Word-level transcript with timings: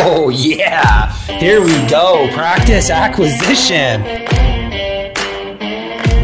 Oh, 0.00 0.30
yeah. 0.32 1.12
Here 1.38 1.60
we 1.60 1.86
go. 1.86 2.30
Practice 2.32 2.88
acquisition. 2.88 4.02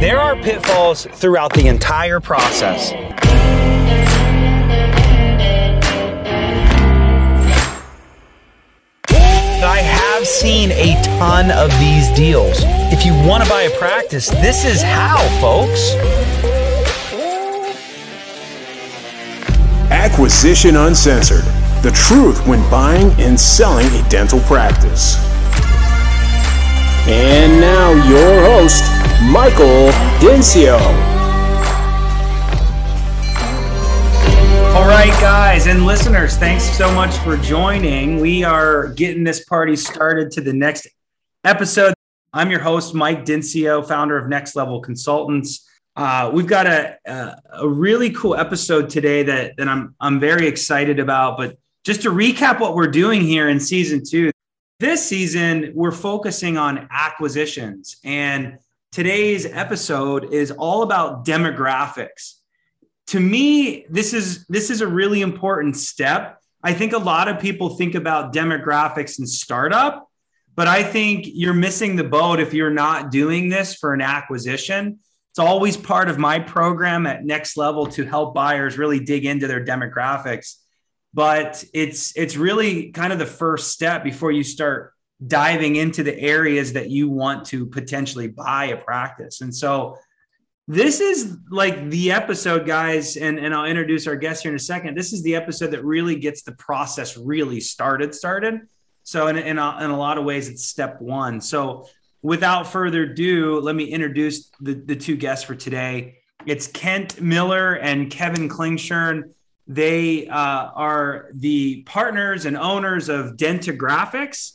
There 0.01 0.19
are 0.19 0.37
pitfalls 0.37 1.05
throughout 1.07 1.53
the 1.53 1.69
entire 1.69 2.19
process. 2.21 2.93
I 9.11 9.79
have 9.79 10.27
seen 10.27 10.71
a 10.73 10.95
ton 11.19 11.51
of 11.51 11.71
these 11.79 12.11
deals. 12.13 12.57
If 12.91 13.05
you 13.05 13.13
want 13.29 13.45
to 13.45 13.51
buy 13.51 13.63
a 13.63 13.79
practice, 13.79 14.31
this 14.31 14.65
is 14.65 14.81
how, 14.81 15.19
folks. 15.41 15.95
Acquisition 20.25 20.77
Uncensored 20.77 21.45
the 21.83 21.91
truth 21.91 22.47
when 22.47 22.59
buying 22.71 23.11
and 23.21 23.39
selling 23.39 23.87
a 23.89 24.09
dental 24.09 24.41
practice. 24.41 25.17
And 27.07 27.61
now, 27.61 27.91
your 28.09 28.41
host, 28.47 28.83
Michael 29.25 29.91
Dinsio. 30.21 30.79
All 34.75 34.89
right, 34.89 35.13
guys 35.21 35.67
and 35.67 35.85
listeners, 35.85 36.39
thanks 36.39 36.65
so 36.65 36.91
much 36.95 37.15
for 37.19 37.37
joining. 37.37 38.19
We 38.19 38.45
are 38.45 38.95
getting 38.95 39.25
this 39.25 39.45
party 39.45 39.77
started 39.77 40.31
to 40.31 40.41
the 40.41 40.55
next 40.55 40.89
episode. 41.45 41.93
I'm 42.33 42.51
your 42.51 42.61
host, 42.61 42.95
Mike 42.95 43.27
Dinsio, 43.27 43.87
founder 43.87 44.17
of 44.17 44.31
Next 44.31 44.57
Level 44.57 44.81
Consultants. 44.81 45.69
Uh, 45.97 46.31
we've 46.35 46.47
got 46.47 46.67
a, 46.67 46.99
a, 47.07 47.37
a 47.61 47.69
really 47.69 48.11
cool 48.11 48.35
episode 48.35 48.91
today 48.91 49.23
that, 49.23 49.57
that 49.57 49.69
I'm 49.69 49.95
I'm 50.01 50.19
very 50.19 50.49
excited 50.49 50.99
about. 50.99 51.37
But 51.37 51.57
just 51.85 52.03
to 52.03 52.11
recap 52.11 52.61
what 52.61 52.75
we're 52.75 52.89
doing 52.89 53.21
here 53.21 53.49
in 53.49 53.61
season 53.61 54.03
two, 54.05 54.33
this 54.81 55.05
season 55.05 55.73
we're 55.75 55.93
focusing 55.93 56.57
on 56.57 56.89
acquisitions. 56.91 57.97
And 58.05 58.59
today's 58.91 59.47
episode 59.47 60.33
is 60.33 60.51
all 60.51 60.83
about 60.83 61.25
demographics. 61.25 62.39
To 63.09 63.21
me, 63.21 63.87
this 63.89 64.15
is 64.15 64.47
this 64.47 64.71
is 64.71 64.81
a 64.81 64.87
really 64.89 65.21
important 65.21 65.77
step. 65.77 66.41
I 66.63 66.73
think 66.73 66.93
a 66.93 66.99
lot 66.99 67.29
of 67.29 67.39
people 67.39 67.77
think 67.77 67.95
about 67.95 68.33
demographics 68.33 69.19
and 69.19 69.29
startup, 69.29 70.09
but 70.57 70.67
I 70.67 70.83
think 70.83 71.27
you're 71.27 71.55
missing 71.55 71.95
the 71.95 72.05
boat 72.05 72.41
if 72.41 72.53
you're 72.53 72.71
not 72.71 73.13
doing 73.13 73.49
this 73.49 73.75
for 73.75 73.93
an 73.93 74.01
acquisition. 74.01 74.99
It's 75.35 75.41
always 75.41 75.77
part 75.77 76.09
of 76.09 76.17
my 76.17 76.39
program 76.39 77.09
at 77.09 77.25
Next 77.25 77.57
Level 77.57 77.89
to 77.89 78.05
help 78.05 78.37
buyers 78.37 78.79
really 78.79 79.01
dig 79.01 79.27
into 79.27 79.49
their 79.49 79.65
demographics. 79.65 80.59
But 81.13 81.65
it's 81.75 82.17
it's 82.17 82.37
really 82.37 82.93
kind 82.93 83.13
of 83.13 83.19
the 83.19 83.27
first 83.27 83.73
step 83.73 84.05
before 84.05 84.31
you 84.31 84.45
start 84.45 84.93
diving 85.27 85.75
into 85.75 86.05
the 86.05 86.17
areas 86.17 86.75
that 86.75 86.89
you 86.89 87.11
want 87.11 87.47
to 87.47 87.67
potentially 87.67 88.29
buy 88.29 88.67
a 88.67 88.77
practice. 88.77 89.41
And 89.41 89.53
so 89.53 89.99
this 90.69 91.01
is 91.01 91.37
like 91.51 91.91
the 91.91 92.13
episode 92.13 92.65
guys 92.65 93.17
and, 93.17 93.37
and 93.41 93.53
i'll 93.53 93.67
introduce 93.67 94.07
our 94.07 94.15
guest 94.15 94.43
here 94.45 94.53
in 94.53 94.57
a 94.57 94.61
second. 94.61 94.97
This 94.97 95.13
is 95.13 95.25
the 95.25 95.35
episode 95.35 95.73
that 95.73 95.85
really 95.85 96.15
gets 96.15 96.43
the 96.43 96.53
process 96.53 97.17
really 97.17 97.59
started 97.59 98.15
started. 98.15 98.61
So 99.03 99.27
in, 99.27 99.37
in, 99.37 99.59
a, 99.59 99.79
in 99.81 99.91
a 99.91 99.99
lot 99.99 100.17
of 100.17 100.25
ways 100.25 100.49
it's 100.49 100.65
step 100.65 101.01
one. 101.01 101.41
So 101.41 101.89
without 102.25 102.67
further 102.67 103.05
ado 103.05 103.61
let 103.61 103.77
me 103.77 103.85
introduce 103.85 104.51
the, 104.61 104.75
the 104.75 104.97
two 104.97 105.17
guests 105.17 105.45
for 105.45 105.55
today 105.55 106.19
it's 106.47 106.67
kent 106.67 107.21
miller 107.21 107.75
and 107.75 108.11
kevin 108.11 108.49
klingshern 108.49 109.23
they 109.67 110.27
uh, 110.29 110.71
are 110.75 111.31
the 111.33 111.83
partners 111.85 112.45
and 112.45 112.57
owners 112.57 113.09
of 113.09 113.37
Dentagraphics. 113.37 114.53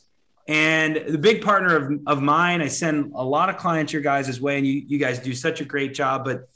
And 0.47 1.03
the 1.08 1.17
big 1.17 1.44
partner 1.44 1.75
of, 1.75 2.00
of 2.08 2.22
mine, 2.22 2.62
I 2.62 2.68
send 2.68 3.12
a 3.16 3.24
lot 3.24 3.50
of 3.50 3.57
clients 3.57 3.94
your 3.94 4.01
guys' 4.01 4.41
way, 4.41 4.57
and 4.57 4.66
you, 4.66 4.84
you 4.88 4.97
guys 4.97 5.19
do 5.19 5.34
such 5.34 5.62
a 5.62 5.66
great 5.66 5.94
job. 5.94 6.25
But 6.25 6.50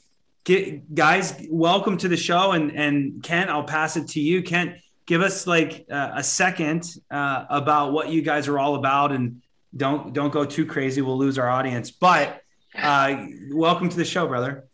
get, 0.44 0.94
guys, 0.94 1.34
welcome 1.48 1.96
to 1.98 2.08
the 2.08 2.16
show. 2.16 2.52
And, 2.52 2.72
and 2.72 3.22
Kent, 3.22 3.50
I'll 3.50 3.64
pass 3.64 3.96
it 3.96 4.08
to 4.08 4.20
you. 4.20 4.42
Kent, 4.42 4.76
give 5.06 5.20
us 5.20 5.46
like 5.46 5.86
uh, 5.90 6.12
a 6.14 6.22
second 6.24 6.84
uh, 7.10 7.44
about 7.48 7.92
what 7.92 8.08
you 8.08 8.22
guys 8.22 8.48
are 8.48 8.58
all 8.58 8.74
about. 8.74 9.12
And 9.12 9.42
don't, 9.76 10.12
don't 10.12 10.32
go 10.32 10.44
too 10.44 10.66
crazy. 10.66 11.02
We'll 11.02 11.18
lose 11.18 11.38
our 11.38 11.48
audience. 11.48 11.90
But 11.90 12.40
uh, 12.76 13.26
welcome 13.52 13.88
to 13.88 13.96
the 13.96 14.04
show, 14.04 14.26
brother. 14.26 14.66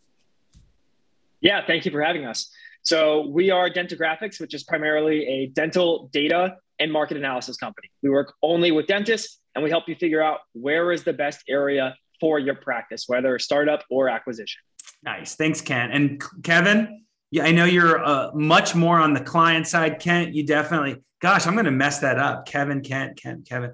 Yeah, 1.39 1.65
thank 1.65 1.85
you 1.85 1.91
for 1.91 2.01
having 2.01 2.25
us. 2.25 2.51
So 2.83 3.27
we 3.27 3.51
are 3.51 3.69
Dentagraphics, 3.69 4.39
which 4.39 4.53
is 4.53 4.63
primarily 4.63 5.25
a 5.27 5.47
dental 5.47 6.09
data 6.11 6.57
and 6.79 6.91
market 6.91 7.17
analysis 7.17 7.57
company. 7.57 7.89
We 8.01 8.09
work 8.09 8.33
only 8.41 8.71
with 8.71 8.87
dentists 8.87 9.39
and 9.53 9.63
we 9.63 9.69
help 9.69 9.87
you 9.87 9.95
figure 9.95 10.21
out 10.21 10.39
where 10.53 10.91
is 10.91 11.03
the 11.03 11.13
best 11.13 11.43
area 11.47 11.95
for 12.19 12.39
your 12.39 12.55
practice, 12.55 13.05
whether 13.07 13.37
startup 13.39 13.83
or 13.89 14.09
acquisition. 14.09 14.61
Nice. 15.03 15.35
Thanks, 15.35 15.61
Kent. 15.61 15.93
And 15.93 16.23
Kevin, 16.43 17.05
yeah, 17.31 17.43
I 17.43 17.51
know 17.51 17.65
you're 17.65 18.03
uh, 18.03 18.31
much 18.33 18.75
more 18.75 18.99
on 18.99 19.13
the 19.13 19.21
client 19.21 19.67
side. 19.67 19.99
Kent, 19.99 20.33
you 20.33 20.45
definitely, 20.45 21.03
gosh, 21.21 21.47
I'm 21.47 21.53
going 21.53 21.65
to 21.65 21.71
mess 21.71 21.99
that 21.99 22.19
up. 22.19 22.45
Kevin, 22.45 22.81
Kent, 22.81 23.17
Kent, 23.21 23.47
Kevin. 23.47 23.73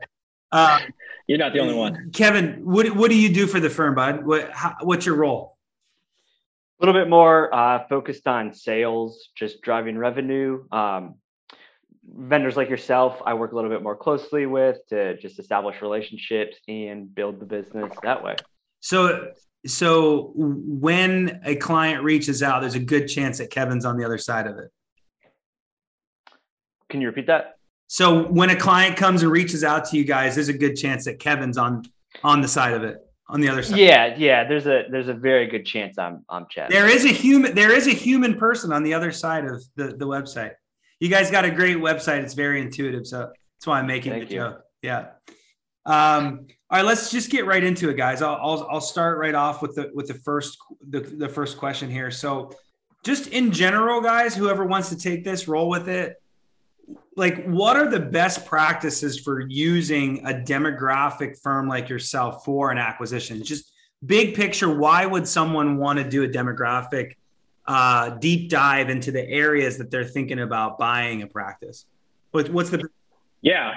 Uh, 0.51 0.79
you're 1.27 1.37
not 1.37 1.53
the 1.53 1.59
only 1.59 1.73
one. 1.73 2.11
Kevin, 2.11 2.61
what, 2.63 2.89
what 2.95 3.09
do 3.09 3.17
you 3.17 3.33
do 3.33 3.47
for 3.47 3.59
the 3.59 3.69
firm, 3.69 3.95
bud? 3.95 4.25
What, 4.25 4.51
how, 4.51 4.75
what's 4.81 5.05
your 5.05 5.15
role? 5.15 5.57
a 6.79 6.85
little 6.85 6.99
bit 6.99 7.09
more 7.09 7.53
uh, 7.53 7.87
focused 7.87 8.27
on 8.27 8.53
sales, 8.53 9.29
just 9.35 9.61
driving 9.61 9.97
revenue. 9.97 10.63
Um, 10.71 11.15
vendors 12.07 12.55
like 12.55 12.69
yourself, 12.69 13.19
I 13.25 13.33
work 13.33 13.51
a 13.51 13.55
little 13.55 13.71
bit 13.71 13.81
more 13.81 13.95
closely 13.95 14.45
with 14.45 14.77
to 14.89 15.17
just 15.17 15.39
establish 15.39 15.81
relationships 15.81 16.57
and 16.67 17.13
build 17.13 17.39
the 17.39 17.45
business 17.45 17.91
that 18.03 18.23
way. 18.23 18.35
So, 18.79 19.31
so 19.65 20.31
when 20.35 21.41
a 21.43 21.55
client 21.55 22.03
reaches 22.03 22.43
out, 22.43 22.61
there's 22.61 22.75
a 22.75 22.79
good 22.79 23.07
chance 23.07 23.39
that 23.39 23.49
Kevin's 23.49 23.83
on 23.83 23.97
the 23.97 24.05
other 24.05 24.19
side 24.19 24.45
of 24.45 24.57
it. 24.59 24.71
Can 26.89 27.01
you 27.01 27.07
repeat 27.07 27.27
that? 27.27 27.56
So 27.87 28.27
when 28.27 28.49
a 28.49 28.55
client 28.55 28.97
comes 28.97 29.23
and 29.23 29.31
reaches 29.31 29.63
out 29.63 29.85
to 29.85 29.97
you 29.97 30.03
guys, 30.03 30.35
there's 30.35 30.49
a 30.49 30.57
good 30.57 30.75
chance 30.75 31.05
that 31.05 31.19
Kevin's 31.19 31.57
on 31.57 31.83
on 32.23 32.41
the 32.41 32.47
side 32.47 32.73
of 32.73 32.83
it 32.83 32.97
on 33.29 33.41
the 33.41 33.49
other 33.49 33.63
side. 33.63 33.79
Yeah, 33.79 34.15
yeah. 34.17 34.47
There's 34.47 34.67
a 34.67 34.85
there's 34.89 35.07
a 35.07 35.13
very 35.13 35.47
good 35.47 35.65
chance 35.65 35.97
I'm 35.97 36.23
I'm 36.29 36.45
Chad. 36.49 36.69
There 36.69 36.87
is 36.87 37.05
a 37.05 37.09
human 37.09 37.55
there 37.55 37.71
is 37.71 37.87
a 37.87 37.91
human 37.91 38.37
person 38.37 38.71
on 38.73 38.83
the 38.83 38.93
other 38.93 39.11
side 39.11 39.45
of 39.45 39.63
the, 39.75 39.87
the 39.87 40.05
website. 40.05 40.53
You 40.99 41.09
guys 41.09 41.31
got 41.31 41.45
a 41.45 41.51
great 41.51 41.77
website. 41.77 42.23
It's 42.23 42.33
very 42.33 42.61
intuitive. 42.61 43.07
So 43.07 43.19
that's 43.19 43.67
why 43.67 43.79
I'm 43.79 43.87
making 43.87 44.13
Thank 44.13 44.29
the 44.29 44.33
you. 44.33 44.41
joke. 44.41 44.63
Yeah. 44.81 45.07
Um, 45.85 46.47
all 46.69 46.79
right, 46.79 46.85
let's 46.85 47.09
just 47.09 47.29
get 47.29 47.45
right 47.45 47.63
into 47.63 47.89
it, 47.89 47.95
guys. 47.95 48.21
I'll, 48.21 48.37
I'll, 48.41 48.67
I'll 48.69 48.81
start 48.81 49.17
right 49.19 49.33
off 49.33 49.61
with 49.61 49.75
the 49.75 49.89
with 49.93 50.07
the 50.07 50.15
first 50.15 50.57
the, 50.89 50.99
the 50.99 51.29
first 51.29 51.57
question 51.57 51.89
here. 51.89 52.11
So, 52.11 52.51
just 53.05 53.27
in 53.27 53.53
general, 53.53 54.01
guys, 54.01 54.35
whoever 54.35 54.65
wants 54.65 54.89
to 54.89 54.97
take 54.97 55.23
this, 55.23 55.47
roll 55.47 55.69
with 55.69 55.87
it 55.87 56.17
like 57.15 57.43
what 57.45 57.75
are 57.75 57.89
the 57.89 57.99
best 57.99 58.45
practices 58.45 59.19
for 59.19 59.41
using 59.41 60.25
a 60.25 60.33
demographic 60.33 61.39
firm 61.41 61.67
like 61.67 61.89
yourself 61.89 62.45
for 62.45 62.71
an 62.71 62.77
acquisition? 62.77 63.43
Just 63.43 63.71
big 64.05 64.35
picture 64.35 64.73
why 64.73 65.05
would 65.05 65.27
someone 65.27 65.77
want 65.77 65.99
to 65.99 66.07
do 66.07 66.23
a 66.23 66.27
demographic 66.27 67.15
uh, 67.65 68.11
deep 68.11 68.49
dive 68.49 68.89
into 68.89 69.11
the 69.11 69.27
areas 69.27 69.77
that 69.79 69.89
they're 69.89 70.05
thinking 70.05 70.39
about 70.39 70.77
buying 70.77 71.21
a 71.23 71.27
practice? 71.27 71.85
What, 72.31 72.49
what's 72.49 72.69
the 72.69 72.87
yeah. 73.41 73.75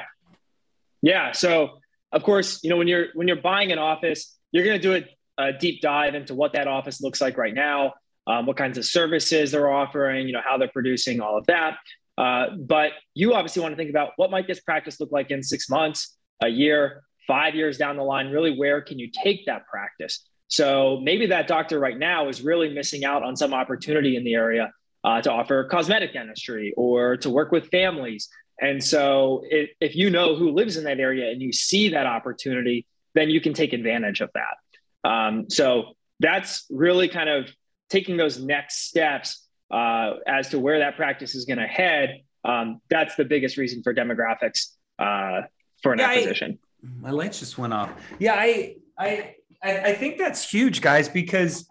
Yeah 1.03 1.33
so 1.33 1.81
of 2.13 2.23
course 2.23 2.61
you 2.63 2.71
know 2.71 2.77
when 2.77 2.89
you're 2.89 3.07
when 3.15 3.27
you're 3.27 3.37
buying 3.41 3.73
an 3.73 3.79
office 3.79 4.37
you're 4.53 4.65
going 4.65 4.81
to 4.81 4.83
do 4.83 4.95
a, 5.39 5.43
a, 5.43 5.53
deep 5.53 5.81
dive 5.81 6.15
into 6.15 6.35
what 6.35 6.53
that 6.53 6.67
office 6.67 7.01
looks 7.01 7.21
like 7.21 7.39
right 7.39 7.55
now 7.55 7.95
um, 8.27 8.47
what 8.47 8.57
kinds 8.57 8.77
of 8.77 8.85
services 8.85 9.53
they're 9.53 9.73
offering 9.73 10.27
you 10.27 10.33
know 10.33 10.43
how 10.45 10.59
they're 10.59 10.69
producing 10.69 11.21
all 11.21 11.39
of 11.39 11.47
that 11.47 11.77
uh, 12.21 12.51
but 12.55 12.93
you 13.15 13.33
obviously 13.33 13.63
want 13.63 13.73
to 13.73 13.77
think 13.77 13.89
about 13.89 14.11
what 14.17 14.31
might 14.31 14.47
this 14.47 14.61
practice 14.61 15.01
look 15.01 15.11
like 15.11 15.31
in 15.31 15.43
six 15.43 15.71
months, 15.71 16.19
a 16.43 16.49
year, 16.49 17.03
five 17.27 17.55
years 17.55 17.79
down 17.79 17.97
the 17.97 18.03
line. 18.03 18.29
Really, 18.31 18.55
where 18.55 18.83
can 18.83 18.99
you 18.99 19.11
take 19.11 19.47
that 19.47 19.67
practice? 19.67 20.29
So 20.49 21.01
maybe 21.03 21.29
that 21.29 21.49
doctor 21.49 21.79
right 21.79 21.99
now 21.99 22.29
is 22.29 22.43
really 22.43 22.75
missing 22.75 23.07
out 23.07 23.23
on 23.23 23.37
some 23.37 23.55
opportunity 23.55 24.17
in 24.17 24.25
the 24.25 24.35
area 24.35 24.71
uh, 25.03 25.23
to 25.23 25.33
offer 25.33 25.65
cosmetic 25.65 26.13
dentistry 26.13 26.75
or 26.77 27.17
to 27.19 27.31
work 27.31 27.53
with 27.53 27.69
families. 27.69 28.29
And 28.61 28.85
so 28.85 29.43
if, 29.49 29.71
if 29.81 29.97
you 29.97 30.11
know 30.11 30.37
who 30.37 30.51
lives 30.51 30.77
in 30.77 30.85
that 30.85 31.01
area 31.01 31.31
and 31.31 31.41
you 31.41 31.55
see 31.55 31.89
that 31.91 32.05
opportunity, 32.05 32.85
then 33.15 33.31
you 33.31 33.41
can 33.41 33.55
take 33.55 33.73
advantage 33.73 34.21
of 34.21 34.29
that. 34.35 35.09
Um, 35.09 35.49
so 35.49 35.95
that's 36.19 36.67
really 36.69 37.09
kind 37.09 37.31
of 37.31 37.49
taking 37.89 38.19
those 38.19 38.39
next 38.39 38.89
steps 38.89 39.49
uh, 39.71 40.15
as 40.27 40.49
to 40.51 40.59
where 40.59 40.79
that 40.81 40.97
practice 40.97 41.35
is 41.35 41.45
going 41.45 41.59
to 41.59 41.67
head, 41.67 42.23
um, 42.45 42.81
that's 42.89 43.17
the 43.17 43.25
biggest 43.25 43.57
reason 43.57 43.83
for 43.83 43.95
demographics 43.95 44.73
uh, 44.99 45.43
for 45.83 45.93
an 45.93 45.99
yeah, 45.99 46.11
acquisition. 46.11 46.59
I, 46.83 46.87
my 47.01 47.11
lights 47.11 47.41
just 47.41 47.59
went 47.59 47.73
off. 47.73 47.91
Yeah, 48.19 48.35
I, 48.35 48.77
I, 48.99 49.35
I 49.63 49.93
think 49.93 50.19
that's 50.19 50.49
huge, 50.49 50.81
guys, 50.81 51.09
because 51.09 51.69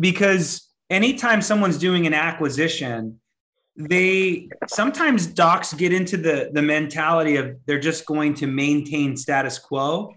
because 0.00 0.68
anytime 0.90 1.42
someone's 1.42 1.78
doing 1.78 2.06
an 2.06 2.14
acquisition, 2.14 3.20
they 3.76 4.48
sometimes 4.66 5.26
docs 5.26 5.72
get 5.74 5.92
into 5.92 6.16
the 6.16 6.50
the 6.52 6.62
mentality 6.62 7.36
of 7.36 7.56
they're 7.66 7.80
just 7.80 8.06
going 8.06 8.34
to 8.34 8.46
maintain 8.46 9.16
status 9.16 9.58
quo, 9.58 10.14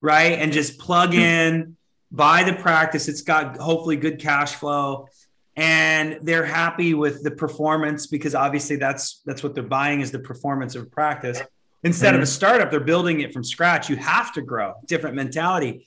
right? 0.00 0.38
And 0.38 0.52
just 0.52 0.78
plug 0.78 1.12
hmm. 1.12 1.20
in, 1.20 1.76
buy 2.10 2.44
the 2.44 2.54
practice. 2.54 3.08
It's 3.08 3.22
got 3.22 3.56
hopefully 3.56 3.96
good 3.96 4.20
cash 4.20 4.54
flow 4.54 5.08
and 5.56 6.18
they're 6.22 6.44
happy 6.44 6.94
with 6.94 7.22
the 7.22 7.30
performance 7.30 8.06
because 8.06 8.34
obviously 8.34 8.76
that's 8.76 9.22
that's 9.24 9.42
what 9.42 9.54
they're 9.54 9.62
buying 9.62 10.00
is 10.00 10.10
the 10.10 10.18
performance 10.18 10.74
of 10.74 10.90
practice. 10.90 11.40
Instead 11.84 12.08
mm-hmm. 12.08 12.16
of 12.16 12.22
a 12.22 12.26
startup 12.26 12.70
they're 12.70 12.80
building 12.80 13.20
it 13.20 13.32
from 13.32 13.44
scratch. 13.44 13.88
You 13.88 13.96
have 13.96 14.32
to 14.34 14.42
grow. 14.42 14.74
Different 14.86 15.14
mentality. 15.16 15.86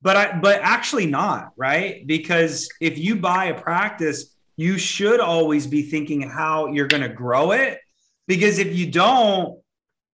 But 0.00 0.16
I, 0.16 0.38
but 0.38 0.60
actually 0.62 1.06
not 1.06 1.52
right? 1.56 2.06
Because 2.06 2.68
if 2.80 2.98
you 2.98 3.16
buy 3.16 3.46
a 3.46 3.60
practice 3.60 4.34
you 4.56 4.78
should 4.78 5.20
always 5.20 5.66
be 5.66 5.82
thinking 5.82 6.22
how 6.22 6.66
you're 6.68 6.86
going 6.86 7.02
to 7.02 7.08
grow 7.08 7.52
it. 7.52 7.80
Because 8.26 8.58
if 8.58 8.74
you 8.74 8.90
don't 8.90 9.58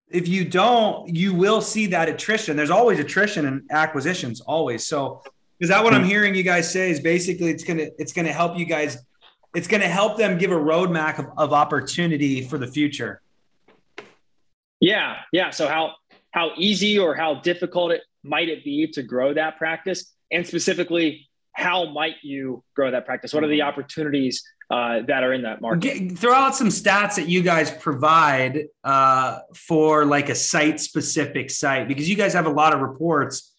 if 0.08 0.26
you 0.26 0.44
don't 0.44 1.14
you 1.14 1.34
will 1.34 1.60
see 1.60 1.86
that 1.86 2.08
attrition. 2.08 2.56
There's 2.56 2.70
always 2.70 2.98
attrition 2.98 3.46
in 3.46 3.64
acquisitions 3.70 4.40
always. 4.40 4.84
So 4.84 5.22
is 5.60 5.68
that 5.68 5.82
what 5.82 5.92
I'm 5.92 6.04
hearing 6.04 6.34
you 6.34 6.42
guys 6.42 6.70
say? 6.70 6.90
Is 6.90 7.00
basically 7.00 7.50
it's 7.50 7.64
gonna 7.64 7.88
it's 7.98 8.12
gonna 8.12 8.32
help 8.32 8.56
you 8.56 8.64
guys. 8.64 8.98
It's 9.54 9.66
gonna 9.66 9.88
help 9.88 10.16
them 10.16 10.38
give 10.38 10.52
a 10.52 10.56
roadmap 10.56 11.18
of, 11.18 11.26
of 11.36 11.52
opportunity 11.52 12.46
for 12.46 12.58
the 12.58 12.66
future. 12.66 13.22
Yeah, 14.80 15.16
yeah. 15.32 15.50
So 15.50 15.66
how 15.66 15.94
how 16.30 16.50
easy 16.56 16.98
or 16.98 17.14
how 17.14 17.34
difficult 17.34 17.92
it 17.92 18.02
might 18.22 18.48
it 18.48 18.64
be 18.64 18.86
to 18.92 19.02
grow 19.02 19.34
that 19.34 19.58
practice, 19.58 20.12
and 20.30 20.46
specifically, 20.46 21.28
how 21.52 21.86
might 21.90 22.16
you 22.22 22.62
grow 22.76 22.90
that 22.92 23.04
practice? 23.04 23.34
What 23.34 23.42
are 23.42 23.48
the 23.48 23.62
opportunities 23.62 24.44
uh, 24.70 25.00
that 25.08 25.24
are 25.24 25.32
in 25.32 25.42
that 25.42 25.60
market? 25.60 25.80
Get, 25.80 26.18
throw 26.18 26.34
out 26.34 26.54
some 26.54 26.68
stats 26.68 27.16
that 27.16 27.28
you 27.28 27.42
guys 27.42 27.70
provide 27.72 28.66
uh, 28.84 29.40
for 29.56 30.04
like 30.04 30.28
a 30.28 30.36
site 30.36 30.78
specific 30.78 31.50
site 31.50 31.88
because 31.88 32.08
you 32.08 32.14
guys 32.14 32.32
have 32.34 32.46
a 32.46 32.50
lot 32.50 32.74
of 32.74 32.80
reports. 32.80 33.52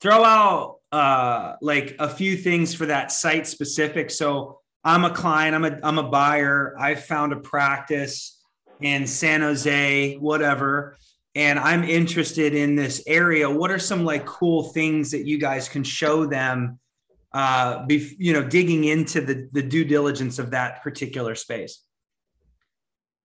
Throw 0.00 0.24
out 0.24 0.75
uh, 0.92 1.54
like 1.60 1.96
a 1.98 2.08
few 2.08 2.36
things 2.36 2.74
for 2.74 2.86
that 2.86 3.12
site 3.12 3.46
specific. 3.46 4.10
So 4.10 4.60
I'm 4.84 5.04
a 5.04 5.10
client, 5.10 5.54
I'm 5.54 5.64
a 5.64 5.78
I'm 5.82 5.98
a 5.98 6.08
buyer. 6.08 6.76
I 6.78 6.94
found 6.94 7.32
a 7.32 7.36
practice 7.36 8.40
in 8.80 9.06
San 9.06 9.40
Jose, 9.40 10.14
whatever, 10.16 10.96
and 11.34 11.58
I'm 11.58 11.82
interested 11.82 12.54
in 12.54 12.76
this 12.76 13.02
area. 13.06 13.50
What 13.50 13.70
are 13.70 13.78
some 13.78 14.04
like 14.04 14.26
cool 14.26 14.64
things 14.64 15.10
that 15.10 15.26
you 15.26 15.38
guys 15.38 15.68
can 15.68 15.82
show 15.82 16.26
them? 16.26 16.78
Uh, 17.32 17.84
be, 17.84 18.14
you 18.18 18.32
know, 18.32 18.44
digging 18.44 18.84
into 18.84 19.20
the 19.20 19.48
the 19.52 19.62
due 19.62 19.84
diligence 19.84 20.38
of 20.38 20.52
that 20.52 20.82
particular 20.82 21.34
space. 21.34 21.82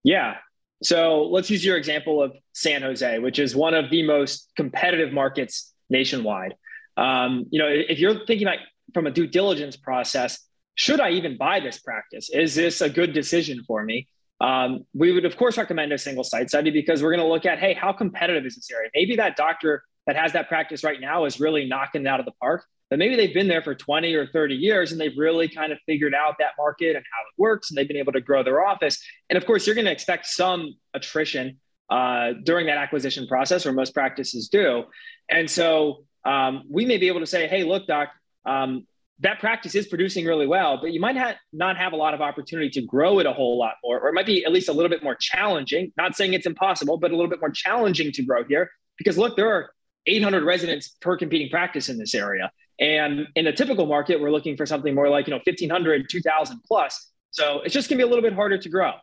Yeah. 0.03 0.37
So 0.83 1.25
let's 1.25 1.49
use 1.49 1.63
your 1.63 1.77
example 1.77 2.23
of 2.23 2.35
San 2.53 2.81
Jose, 2.81 3.19
which 3.19 3.37
is 3.37 3.55
one 3.55 3.75
of 3.75 3.91
the 3.91 4.01
most 4.01 4.49
competitive 4.55 5.13
markets 5.13 5.71
nationwide. 5.91 6.55
Um, 7.01 7.47
you 7.49 7.59
know, 7.59 7.67
if 7.67 7.97
you're 7.97 8.25
thinking 8.25 8.43
about 8.43 8.59
from 8.93 9.07
a 9.07 9.11
due 9.11 9.25
diligence 9.25 9.75
process, 9.75 10.37
should 10.75 10.99
I 10.99 11.11
even 11.11 11.35
buy 11.35 11.59
this 11.59 11.79
practice? 11.79 12.29
Is 12.29 12.53
this 12.53 12.81
a 12.81 12.89
good 12.89 13.13
decision 13.13 13.63
for 13.65 13.83
me? 13.83 14.07
Um, 14.39 14.85
we 14.93 15.11
would, 15.11 15.25
of 15.25 15.35
course, 15.35 15.57
recommend 15.57 15.91
a 15.93 15.97
single 15.97 16.23
site 16.23 16.49
study 16.49 16.69
because 16.69 17.01
we're 17.01 17.11
going 17.11 17.25
to 17.25 17.31
look 17.31 17.45
at, 17.45 17.59
hey, 17.59 17.73
how 17.73 17.91
competitive 17.91 18.45
is 18.45 18.55
this 18.55 18.69
area? 18.71 18.89
Maybe 18.93 19.15
that 19.15 19.35
doctor 19.35 19.83
that 20.05 20.15
has 20.15 20.33
that 20.33 20.47
practice 20.47 20.83
right 20.83 21.01
now 21.01 21.25
is 21.25 21.39
really 21.39 21.65
knocking 21.65 22.01
it 22.01 22.07
out 22.07 22.19
of 22.19 22.25
the 22.25 22.31
park, 22.33 22.65
but 22.89 22.99
maybe 22.99 23.15
they've 23.15 23.33
been 23.33 23.47
there 23.47 23.61
for 23.61 23.75
20 23.75 24.13
or 24.15 24.27
30 24.27 24.55
years 24.55 24.91
and 24.91 24.99
they've 24.99 25.17
really 25.17 25.47
kind 25.47 25.71
of 25.71 25.79
figured 25.85 26.13
out 26.13 26.35
that 26.39 26.53
market 26.57 26.95
and 26.95 27.05
how 27.11 27.21
it 27.21 27.41
works 27.41 27.69
and 27.69 27.77
they've 27.77 27.87
been 27.87 27.97
able 27.97 28.13
to 28.13 28.21
grow 28.21 28.43
their 28.43 28.65
office. 28.65 29.01
And 29.29 29.37
of 29.37 29.45
course, 29.45 29.65
you're 29.65 29.75
going 29.75 29.85
to 29.85 29.91
expect 29.91 30.25
some 30.25 30.75
attrition 30.93 31.59
uh, 31.89 32.33
during 32.43 32.67
that 32.67 32.77
acquisition 32.77 33.27
process, 33.27 33.65
or 33.65 33.73
most 33.73 33.93
practices 33.93 34.47
do. 34.47 34.85
And 35.29 35.49
so 35.49 36.05
um, 36.25 36.63
we 36.69 36.85
may 36.85 36.97
be 36.97 37.07
able 37.07 37.19
to 37.19 37.25
say, 37.25 37.47
hey, 37.47 37.63
look, 37.63 37.87
doc, 37.87 38.09
um, 38.45 38.85
that 39.21 39.39
practice 39.39 39.75
is 39.75 39.87
producing 39.87 40.25
really 40.25 40.47
well, 40.47 40.79
but 40.81 40.91
you 40.91 40.99
might 40.99 41.15
ha- 41.15 41.35
not 41.53 41.77
have 41.77 41.93
a 41.93 41.95
lot 41.95 42.13
of 42.13 42.21
opportunity 42.21 42.69
to 42.71 42.81
grow 42.81 43.19
it 43.19 43.27
a 43.27 43.33
whole 43.33 43.57
lot 43.57 43.75
more, 43.83 43.99
or 43.99 44.09
it 44.09 44.13
might 44.13 44.25
be 44.25 44.43
at 44.43 44.51
least 44.51 44.67
a 44.67 44.73
little 44.73 44.89
bit 44.89 45.03
more 45.03 45.15
challenging. 45.15 45.93
Not 45.95 46.15
saying 46.15 46.33
it's 46.33 46.47
impossible, 46.47 46.97
but 46.97 47.11
a 47.11 47.15
little 47.15 47.29
bit 47.29 47.39
more 47.39 47.51
challenging 47.51 48.11
to 48.13 48.23
grow 48.23 48.43
here 48.43 48.69
because 48.97 49.17
look, 49.17 49.35
there 49.35 49.49
are 49.49 49.71
800 50.07 50.43
residents 50.43 50.95
per 51.01 51.17
competing 51.17 51.49
practice 51.49 51.89
in 51.89 51.97
this 51.97 52.15
area. 52.15 52.51
And 52.79 53.27
in 53.35 53.45
a 53.45 53.53
typical 53.53 53.85
market, 53.85 54.19
we're 54.19 54.31
looking 54.31 54.57
for 54.57 54.65
something 54.65 54.95
more 54.95 55.07
like, 55.07 55.27
you 55.27 55.31
know, 55.31 55.39
1500, 55.45 56.09
2000 56.09 56.59
plus. 56.65 57.11
So 57.29 57.61
it's 57.61 57.73
just 57.73 57.89
gonna 57.89 57.97
be 57.97 58.03
a 58.03 58.07
little 58.07 58.23
bit 58.23 58.33
harder 58.33 58.57
to 58.57 58.69
grow. 58.69 58.93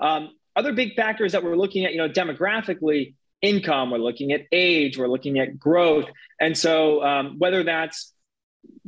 Um, 0.00 0.30
other 0.56 0.72
big 0.72 0.96
factors 0.96 1.32
that 1.32 1.44
we're 1.44 1.56
looking 1.56 1.84
at, 1.84 1.92
you 1.92 1.98
know, 1.98 2.08
demographically, 2.08 3.14
income, 3.42 3.90
we're 3.90 3.98
looking 3.98 4.32
at 4.32 4.42
age, 4.52 4.98
we're 4.98 5.08
looking 5.08 5.38
at 5.38 5.58
growth. 5.58 6.06
And 6.40 6.56
so, 6.56 7.02
um, 7.02 7.38
whether 7.38 7.62
that's 7.62 8.12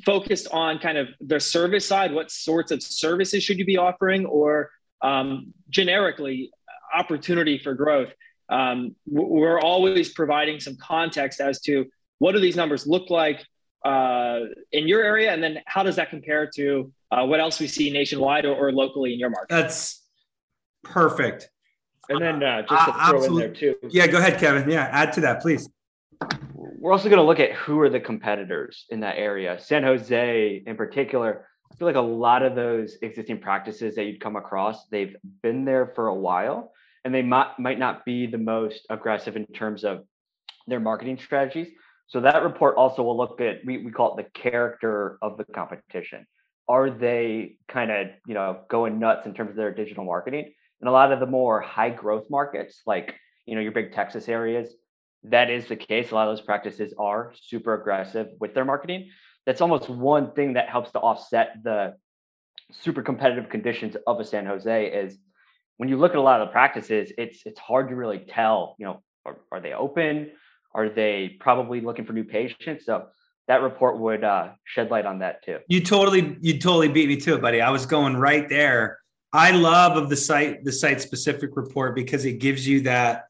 focused 0.05 0.49
on 0.52 0.79
kind 0.79 0.99
of 0.99 1.08
the 1.20 1.41
service 1.41 1.87
side, 1.87 2.12
what 2.12 2.31
sorts 2.31 2.73
of 2.73 2.82
services 2.82 3.43
should 3.43 3.58
you 3.58 3.64
be 3.64 3.76
offering, 3.76 4.26
or 4.26 4.70
um, 5.02 5.55
generically, 5.69 6.50
opportunity 6.93 7.58
for 7.58 7.75
growth. 7.75 8.08
Um, 8.49 8.97
we're 9.06 9.61
always 9.61 10.12
providing 10.12 10.58
some 10.58 10.76
context 10.76 11.41
as 11.41 11.61
to 11.62 11.87
what 12.19 12.32
do 12.32 12.41
these 12.41 12.56
numbers 12.56 12.87
look 12.87 13.11
like 13.11 13.44
uh, 13.85 14.41
in 14.73 14.88
your 14.88 15.02
area, 15.02 15.32
and 15.32 15.43
then 15.43 15.61
how 15.67 15.82
does 15.82 15.97
that 15.97 16.11
compare 16.11 16.50
to 16.56 16.93
uh, 17.11 17.25
what 17.25 17.41
else 17.41 17.58
we 17.61 17.67
see 17.67 17.91
nationwide 17.91 18.44
or, 18.44 18.55
or 18.55 18.73
locally 18.73 19.12
in 19.12 19.19
your 19.19 19.31
market? 19.31 19.49
That's 19.49 20.05
perfect. 20.82 21.49
And 22.11 22.21
then 22.21 22.43
uh, 22.43 22.62
just 22.69 22.87
to 22.87 22.93
throw 23.09 23.25
in 23.25 23.37
there 23.37 23.55
too. 23.55 23.77
Yeah, 23.89 24.09
go 24.09 24.19
ahead, 24.19 24.39
Kevin. 24.39 24.69
Yeah, 24.69 24.89
add 24.91 25.12
to 25.15 25.21
that, 25.23 25.41
please. 25.41 25.69
We're 26.55 26.93
also 26.93 27.09
going 27.09 27.21
to 27.21 27.25
look 27.25 27.41
at 27.41 27.53
who 27.53 27.79
are 27.81 27.89
the 27.89 28.01
competitors 28.01 28.85
in 28.91 29.01
that 29.01 29.17
area. 29.17 29.59
San 29.61 29.85
Jose, 29.85 30.62
in 30.67 30.77
particular, 30.77 31.47
I 31.71 31.77
feel 31.77 31.87
like 31.87 31.97
a 31.97 32.01
lot 32.01 32.43
of 32.43 32.57
those 32.57 32.97
existing 33.03 33.39
practices 33.39 33.95
that 33.95 34.05
you'd 34.05 34.21
come 34.21 34.35
across, 34.35 34.89
they've 34.89 35.15
been 35.43 35.65
there 35.65 35.93
for 35.95 36.09
a 36.09 36.15
while, 36.15 36.73
and 37.05 37.15
they 37.15 37.23
might 37.23 37.59
might 37.59 37.79
not 37.79 38.05
be 38.05 38.27
the 38.27 38.39
most 38.39 38.87
aggressive 38.91 39.37
in 39.37 39.47
terms 39.47 39.85
of 39.85 40.05
their 40.67 40.81
marketing 40.81 41.19
strategies. 41.23 41.69
So 42.09 42.21
that 42.23 42.43
report 42.43 42.77
also 42.77 43.05
will 43.05 43.17
look 43.17 43.41
at 43.41 43.59
we, 43.65 43.79
we 43.79 43.93
call 43.93 44.19
it 44.19 44.25
the 44.25 44.41
character 44.41 45.17
of 45.23 45.39
the 45.39 45.45
competition. 45.45 46.27
Are 46.69 46.91
they 46.91 47.57
kind 47.69 47.91
of 47.93 48.09
you 48.27 48.35
know 48.35 48.62
going 48.69 48.99
nuts 48.99 49.27
in 49.27 49.35
terms 49.35 49.51
of 49.51 49.57
their 49.57 49.73
digital 49.73 50.05
marketing? 50.05 50.53
In 50.81 50.88
a 50.88 50.93
lot 50.93 51.12
of 51.12 51.21
the 51.21 51.27
more 51.27 51.61
high 51.61 51.91
growth 51.91 52.28
markets, 52.31 52.83
like 52.87 53.14
you 53.47 53.54
know 53.54 53.61
your 53.61 53.73
big 53.73 53.93
Texas 53.93 54.28
areas, 54.28 54.75
that 55.25 55.50
is 55.50 55.66
the 55.66 55.76
case. 55.76 56.11
A 56.11 56.14
lot 56.14 56.28
of 56.28 56.37
those 56.37 56.45
practices 56.45 56.95
are 56.99 57.33
super 57.40 57.75
aggressive 57.75 58.28
with 58.40 58.54
their 58.54 58.64
marketing. 58.64 59.11
That's 59.47 59.61
almost 59.61 59.88
one 59.88 60.33
thing 60.33 60.54
that 60.54 60.69
helps 60.69 60.93
to 60.93 61.00
offset 61.00 61.57
the 61.62 61.95
super 62.73 63.02
competitive 63.02 63.49
conditions 63.49 63.97
of 64.07 64.21
a 64.21 64.25
San 64.25 64.47
Jose 64.47 64.87
is 64.87 65.19
when 65.76 65.88
you 65.88 65.97
look 65.97 66.12
at 66.12 66.19
a 66.19 66.23
lot 66.23 66.40
of 66.40 66.49
the 66.49 66.52
practices, 66.52 67.12
it's 67.19 67.43
it's 67.45 67.59
hard 67.59 67.88
to 67.88 67.97
really 67.97 68.19
tell, 68.19 68.76
you 68.78 68.87
know, 68.87 69.02
are, 69.25 69.38
are 69.50 69.61
they 69.61 69.73
open? 69.73 70.31
Are 70.75 70.88
they 70.88 71.37
probably 71.40 71.81
looking 71.81 72.04
for 72.04 72.12
new 72.12 72.25
patients? 72.25 72.87
So 72.87 73.07
that 73.49 73.62
report 73.62 73.99
would 73.99 74.23
uh, 74.23 74.50
shed 74.64 74.90
light 74.90 75.07
on 75.07 75.19
that 75.19 75.45
too. 75.45 75.59
You 75.69 75.81
totally, 75.83 76.37
you 76.40 76.59
totally 76.61 76.88
beat 76.88 77.09
me 77.09 77.16
to 77.16 77.35
it, 77.35 77.43
buddy. 77.43 77.61
I 77.61 77.71
was 77.71 77.87
going 77.87 78.16
right 78.16 78.49
there 78.49 79.00
I 79.32 79.52
love 79.52 79.96
of 79.96 80.08
the 80.08 80.16
site 80.16 80.64
the 80.64 80.72
site 80.72 81.00
specific 81.00 81.56
report 81.56 81.94
because 81.94 82.25
it 82.25 82.34
gives 82.34 82.66
you 82.66 82.82
that 82.82 83.26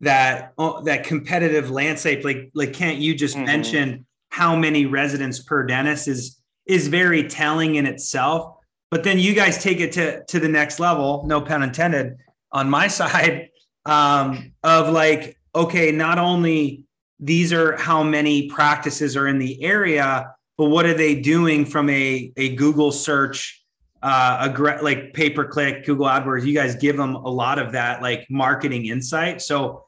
that 0.00 0.52
oh, 0.58 0.82
that 0.82 1.04
competitive 1.04 1.70
landscape. 1.70 2.24
Like 2.24 2.50
like 2.54 2.72
Kent 2.72 2.98
you 2.98 3.14
just 3.14 3.36
mm-hmm. 3.36 3.46
mentioned 3.46 4.04
how 4.30 4.54
many 4.54 4.86
residents 4.86 5.40
per 5.40 5.64
dentist 5.64 6.08
is 6.08 6.40
is 6.66 6.88
very 6.88 7.28
telling 7.28 7.76
in 7.76 7.86
itself. 7.86 8.56
But 8.90 9.04
then 9.04 9.18
you 9.18 9.34
guys 9.34 9.62
take 9.62 9.80
it 9.80 9.92
to 9.92 10.24
to 10.24 10.38
the 10.38 10.48
next 10.48 10.80
level, 10.80 11.24
no 11.26 11.40
pun 11.40 11.62
intended, 11.62 12.16
on 12.52 12.68
my 12.68 12.88
side 13.00 13.48
um, 13.86 14.52
of 14.62 14.90
like 14.90 15.38
okay, 15.54 15.90
not 15.90 16.18
only 16.18 16.84
these 17.20 17.52
are 17.52 17.76
how 17.76 18.02
many 18.02 18.48
practices 18.48 19.16
are 19.16 19.26
in 19.26 19.38
the 19.38 19.62
area, 19.62 20.32
but 20.56 20.66
what 20.66 20.86
are 20.86 20.94
they 20.94 21.14
doing 21.14 21.64
from 21.64 21.88
a 21.88 22.32
a 22.36 22.54
Google 22.54 22.92
search 22.92 23.64
uh, 24.02 24.52
a 24.54 24.82
like 24.82 25.12
pay 25.14 25.30
per 25.30 25.44
click, 25.44 25.84
Google 25.84 26.06
AdWords, 26.06 26.44
you 26.44 26.54
guys 26.54 26.76
give 26.76 26.96
them 26.96 27.14
a 27.14 27.28
lot 27.28 27.58
of 27.58 27.72
that 27.72 28.02
like 28.02 28.26
marketing 28.30 28.86
insight. 28.86 29.42
So 29.42 29.86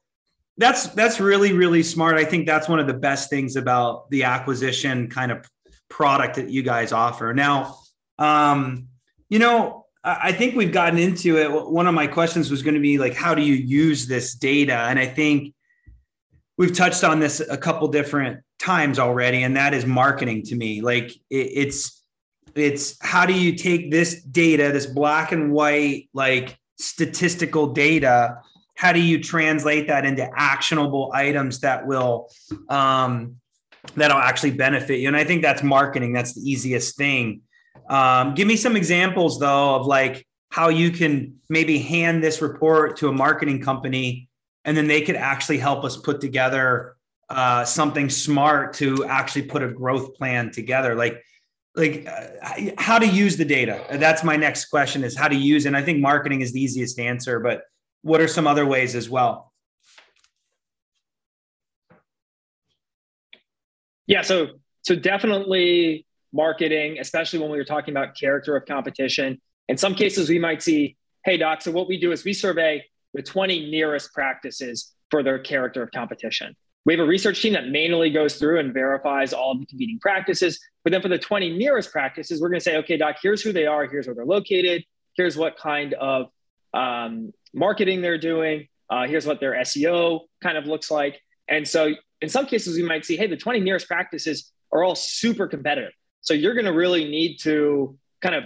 that's 0.56 0.88
that's 0.88 1.20
really 1.20 1.52
really 1.52 1.82
smart. 1.82 2.16
I 2.16 2.24
think 2.24 2.46
that's 2.46 2.68
one 2.68 2.80
of 2.80 2.86
the 2.86 2.94
best 2.94 3.30
things 3.30 3.56
about 3.56 4.10
the 4.10 4.24
acquisition 4.24 5.08
kind 5.08 5.32
of 5.32 5.48
product 5.88 6.36
that 6.36 6.50
you 6.50 6.62
guys 6.62 6.92
offer. 6.92 7.32
Now, 7.32 7.78
um, 8.18 8.88
you 9.28 9.38
know, 9.38 9.86
I 10.02 10.32
think 10.32 10.56
we've 10.56 10.72
gotten 10.72 10.98
into 10.98 11.36
it. 11.38 11.50
One 11.50 11.86
of 11.86 11.94
my 11.94 12.06
questions 12.06 12.50
was 12.50 12.62
going 12.62 12.74
to 12.74 12.80
be 12.80 12.98
like, 12.98 13.14
how 13.14 13.34
do 13.34 13.42
you 13.42 13.54
use 13.54 14.06
this 14.06 14.34
data? 14.34 14.72
And 14.72 14.98
I 14.98 15.06
think 15.06 15.54
we've 16.56 16.74
touched 16.74 17.04
on 17.04 17.20
this 17.20 17.40
a 17.40 17.56
couple 17.56 17.86
different 17.88 18.40
times 18.58 18.98
already, 18.98 19.42
and 19.42 19.56
that 19.56 19.74
is 19.74 19.84
marketing 19.84 20.42
to 20.44 20.56
me. 20.56 20.80
Like 20.80 21.10
it, 21.28 21.36
it's 21.54 21.99
it's 22.54 22.96
how 23.00 23.26
do 23.26 23.32
you 23.32 23.54
take 23.54 23.90
this 23.90 24.22
data, 24.22 24.70
this 24.72 24.86
black 24.86 25.32
and 25.32 25.52
white, 25.52 26.08
like 26.12 26.58
statistical 26.78 27.68
data, 27.72 28.38
how 28.74 28.92
do 28.92 29.00
you 29.00 29.22
translate 29.22 29.88
that 29.88 30.06
into 30.06 30.28
actionable 30.36 31.10
items 31.14 31.60
that 31.60 31.86
will 31.86 32.30
um, 32.68 33.36
that'll 33.94 34.18
actually 34.18 34.52
benefit 34.52 35.00
you? 35.00 35.08
And 35.08 35.16
I 35.16 35.24
think 35.24 35.42
that's 35.42 35.62
marketing. 35.62 36.12
That's 36.12 36.34
the 36.34 36.50
easiest 36.50 36.96
thing. 36.96 37.42
Um, 37.88 38.34
give 38.34 38.46
me 38.48 38.56
some 38.56 38.76
examples 38.76 39.38
though 39.38 39.74
of 39.74 39.86
like 39.86 40.26
how 40.50 40.68
you 40.68 40.90
can 40.90 41.36
maybe 41.48 41.78
hand 41.78 42.22
this 42.22 42.40
report 42.40 42.96
to 42.98 43.08
a 43.08 43.12
marketing 43.12 43.60
company 43.60 44.28
and 44.64 44.76
then 44.76 44.86
they 44.86 45.02
could 45.02 45.16
actually 45.16 45.58
help 45.58 45.84
us 45.84 45.96
put 45.96 46.20
together 46.20 46.96
uh, 47.28 47.64
something 47.64 48.08
smart 48.08 48.74
to 48.74 49.04
actually 49.06 49.42
put 49.42 49.62
a 49.62 49.68
growth 49.68 50.14
plan 50.14 50.50
together 50.50 50.94
like 50.94 51.22
like 51.76 52.06
uh, 52.06 52.72
how 52.78 52.98
to 52.98 53.06
use 53.06 53.36
the 53.36 53.44
data? 53.44 53.84
That's 53.92 54.24
my 54.24 54.36
next 54.36 54.66
question 54.66 55.04
is 55.04 55.16
how 55.16 55.28
to 55.28 55.36
use 55.36 55.66
and 55.66 55.76
i 55.76 55.82
think 55.82 56.00
marketing 56.00 56.40
is 56.40 56.52
the 56.52 56.60
easiest 56.60 56.98
answer 56.98 57.40
but 57.40 57.62
what 58.02 58.20
are 58.20 58.28
some 58.28 58.46
other 58.46 58.66
ways 58.66 58.94
as 58.94 59.08
well? 59.08 59.52
Yeah 64.06 64.22
so 64.22 64.48
so 64.82 64.96
definitely 64.96 66.06
marketing 66.32 66.98
especially 67.00 67.38
when 67.38 67.50
we 67.50 67.58
were 67.58 67.64
talking 67.64 67.92
about 67.92 68.16
character 68.16 68.56
of 68.56 68.66
competition. 68.66 69.40
In 69.68 69.76
some 69.76 69.94
cases 69.94 70.28
we 70.28 70.38
might 70.38 70.62
see 70.62 70.96
hey 71.24 71.36
doc 71.36 71.62
so 71.62 71.70
what 71.70 71.86
we 71.86 72.00
do 72.00 72.10
is 72.10 72.24
we 72.24 72.32
survey 72.32 72.84
the 73.14 73.22
20 73.22 73.70
nearest 73.70 74.12
practices 74.12 74.92
for 75.10 75.22
their 75.22 75.38
character 75.38 75.82
of 75.82 75.90
competition 75.92 76.56
we 76.84 76.94
have 76.94 77.00
a 77.00 77.08
research 77.08 77.42
team 77.42 77.52
that 77.52 77.68
manually 77.68 78.10
goes 78.10 78.36
through 78.36 78.58
and 78.58 78.72
verifies 78.72 79.32
all 79.32 79.52
of 79.52 79.60
the 79.60 79.66
competing 79.66 79.98
practices. 79.98 80.58
But 80.82 80.92
then 80.92 81.02
for 81.02 81.08
the 81.08 81.18
20 81.18 81.56
nearest 81.58 81.92
practices, 81.92 82.40
we're 82.40 82.48
going 82.48 82.60
to 82.60 82.64
say, 82.64 82.76
okay, 82.78 82.96
doc, 82.96 83.16
here's 83.22 83.42
who 83.42 83.52
they 83.52 83.66
are, 83.66 83.86
here's 83.86 84.06
where 84.06 84.14
they're 84.14 84.24
located, 84.24 84.84
here's 85.16 85.36
what 85.36 85.58
kind 85.58 85.94
of 85.94 86.28
um, 86.72 87.32
marketing 87.52 88.00
they're 88.00 88.18
doing, 88.18 88.68
uh, 88.88 89.06
here's 89.06 89.26
what 89.26 89.40
their 89.40 89.52
SEO 89.56 90.20
kind 90.42 90.56
of 90.56 90.66
looks 90.66 90.90
like. 90.90 91.20
And 91.48 91.68
so 91.68 91.92
in 92.22 92.28
some 92.28 92.46
cases, 92.46 92.76
we 92.76 92.82
might 92.82 93.04
see, 93.04 93.16
hey, 93.16 93.26
the 93.26 93.36
20 93.36 93.60
nearest 93.60 93.86
practices 93.86 94.52
are 94.72 94.82
all 94.82 94.94
super 94.94 95.46
competitive. 95.46 95.92
So 96.22 96.34
you're 96.34 96.54
going 96.54 96.66
to 96.66 96.72
really 96.72 97.04
need 97.04 97.38
to 97.42 97.98
kind 98.22 98.34
of 98.34 98.44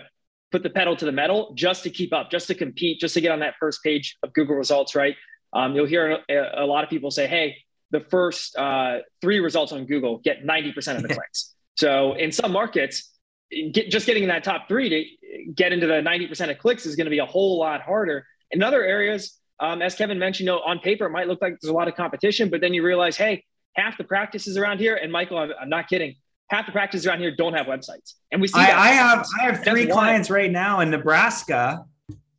put 0.50 0.62
the 0.62 0.70
pedal 0.70 0.96
to 0.96 1.04
the 1.04 1.12
metal 1.12 1.52
just 1.54 1.82
to 1.82 1.90
keep 1.90 2.12
up, 2.12 2.30
just 2.30 2.46
to 2.46 2.54
compete, 2.54 3.00
just 3.00 3.14
to 3.14 3.20
get 3.20 3.32
on 3.32 3.40
that 3.40 3.54
first 3.58 3.82
page 3.82 4.16
of 4.22 4.32
Google 4.32 4.56
results, 4.56 4.94
right? 4.94 5.16
Um, 5.52 5.74
you'll 5.74 5.86
hear 5.86 6.18
a, 6.28 6.62
a 6.62 6.66
lot 6.66 6.84
of 6.84 6.90
people 6.90 7.10
say, 7.10 7.26
hey, 7.26 7.56
the 7.94 8.00
first 8.00 8.56
uh, 8.56 8.98
three 9.22 9.38
results 9.38 9.70
on 9.72 9.86
Google 9.86 10.18
get 10.18 10.44
90% 10.44 10.96
of 10.96 11.02
the 11.02 11.08
clicks. 11.14 11.54
So 11.76 12.14
in 12.14 12.32
some 12.32 12.52
markets, 12.52 13.10
get, 13.72 13.88
just 13.88 14.04
getting 14.06 14.24
in 14.24 14.28
that 14.28 14.42
top 14.42 14.68
three 14.68 14.88
to 14.88 15.52
get 15.54 15.72
into 15.72 15.86
the 15.86 15.94
90% 15.94 16.50
of 16.50 16.58
clicks 16.58 16.86
is 16.86 16.96
going 16.96 17.06
to 17.06 17.10
be 17.10 17.20
a 17.20 17.26
whole 17.26 17.58
lot 17.58 17.80
harder. 17.82 18.26
In 18.50 18.62
other 18.62 18.82
areas, 18.82 19.38
um, 19.60 19.80
as 19.80 19.94
Kevin 19.94 20.18
mentioned, 20.18 20.46
you 20.46 20.52
know, 20.52 20.58
on 20.58 20.80
paper, 20.80 21.06
it 21.06 21.10
might 21.10 21.28
look 21.28 21.40
like 21.40 21.54
there's 21.60 21.70
a 21.70 21.74
lot 21.74 21.86
of 21.86 21.94
competition, 21.94 22.50
but 22.50 22.60
then 22.60 22.74
you 22.74 22.84
realize, 22.84 23.16
hey, 23.16 23.44
half 23.74 23.96
the 23.96 24.04
practices 24.04 24.56
around 24.56 24.78
here, 24.78 24.96
and 24.96 25.12
Michael, 25.12 25.38
I'm, 25.38 25.52
I'm 25.60 25.68
not 25.68 25.88
kidding, 25.88 26.16
half 26.48 26.66
the 26.66 26.72
practices 26.72 27.06
around 27.06 27.20
here 27.20 27.34
don't 27.34 27.54
have 27.54 27.66
websites. 27.66 28.14
And 28.32 28.40
we 28.40 28.48
see 28.48 28.58
I, 28.58 28.88
I 28.88 28.88
have 28.88 29.26
I 29.40 29.44
have 29.44 29.64
three 29.64 29.86
clients 29.86 30.30
right 30.30 30.50
now 30.50 30.80
in 30.80 30.90
Nebraska, 30.90 31.84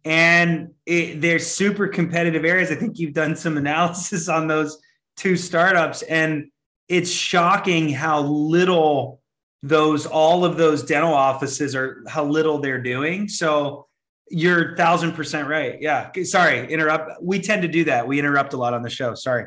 and 0.03 0.71
it, 0.85 1.21
they're 1.21 1.39
super 1.39 1.87
competitive 1.87 2.43
areas. 2.43 2.71
I 2.71 2.75
think 2.75 2.99
you've 2.99 3.13
done 3.13 3.35
some 3.37 3.57
analysis 3.65 4.27
on 4.27 4.47
those 4.47 4.77
two 5.15 5.35
startups 5.35 6.01
and 6.03 6.49
it's 6.87 7.09
shocking 7.09 7.89
how 7.89 8.21
little 8.21 9.21
those 9.63 10.05
all 10.05 10.45
of 10.45 10.57
those 10.57 10.83
dental 10.83 11.13
offices 11.13 11.75
are 11.75 12.03
how 12.07 12.23
little 12.23 12.59
they're 12.59 12.81
doing. 12.81 13.27
So 13.27 13.87
you're 14.29 14.75
thousand 14.75 15.13
percent 15.13 15.47
right. 15.47 15.77
Yeah. 15.81 16.11
Sorry 16.23 16.71
interrupt. 16.71 17.21
We 17.21 17.39
tend 17.39 17.61
to 17.63 17.67
do 17.67 17.85
that. 17.85 18.07
We 18.07 18.19
interrupt 18.19 18.53
a 18.53 18.57
lot 18.57 18.73
on 18.73 18.81
the 18.81 18.89
show. 18.89 19.15
Sorry. 19.15 19.45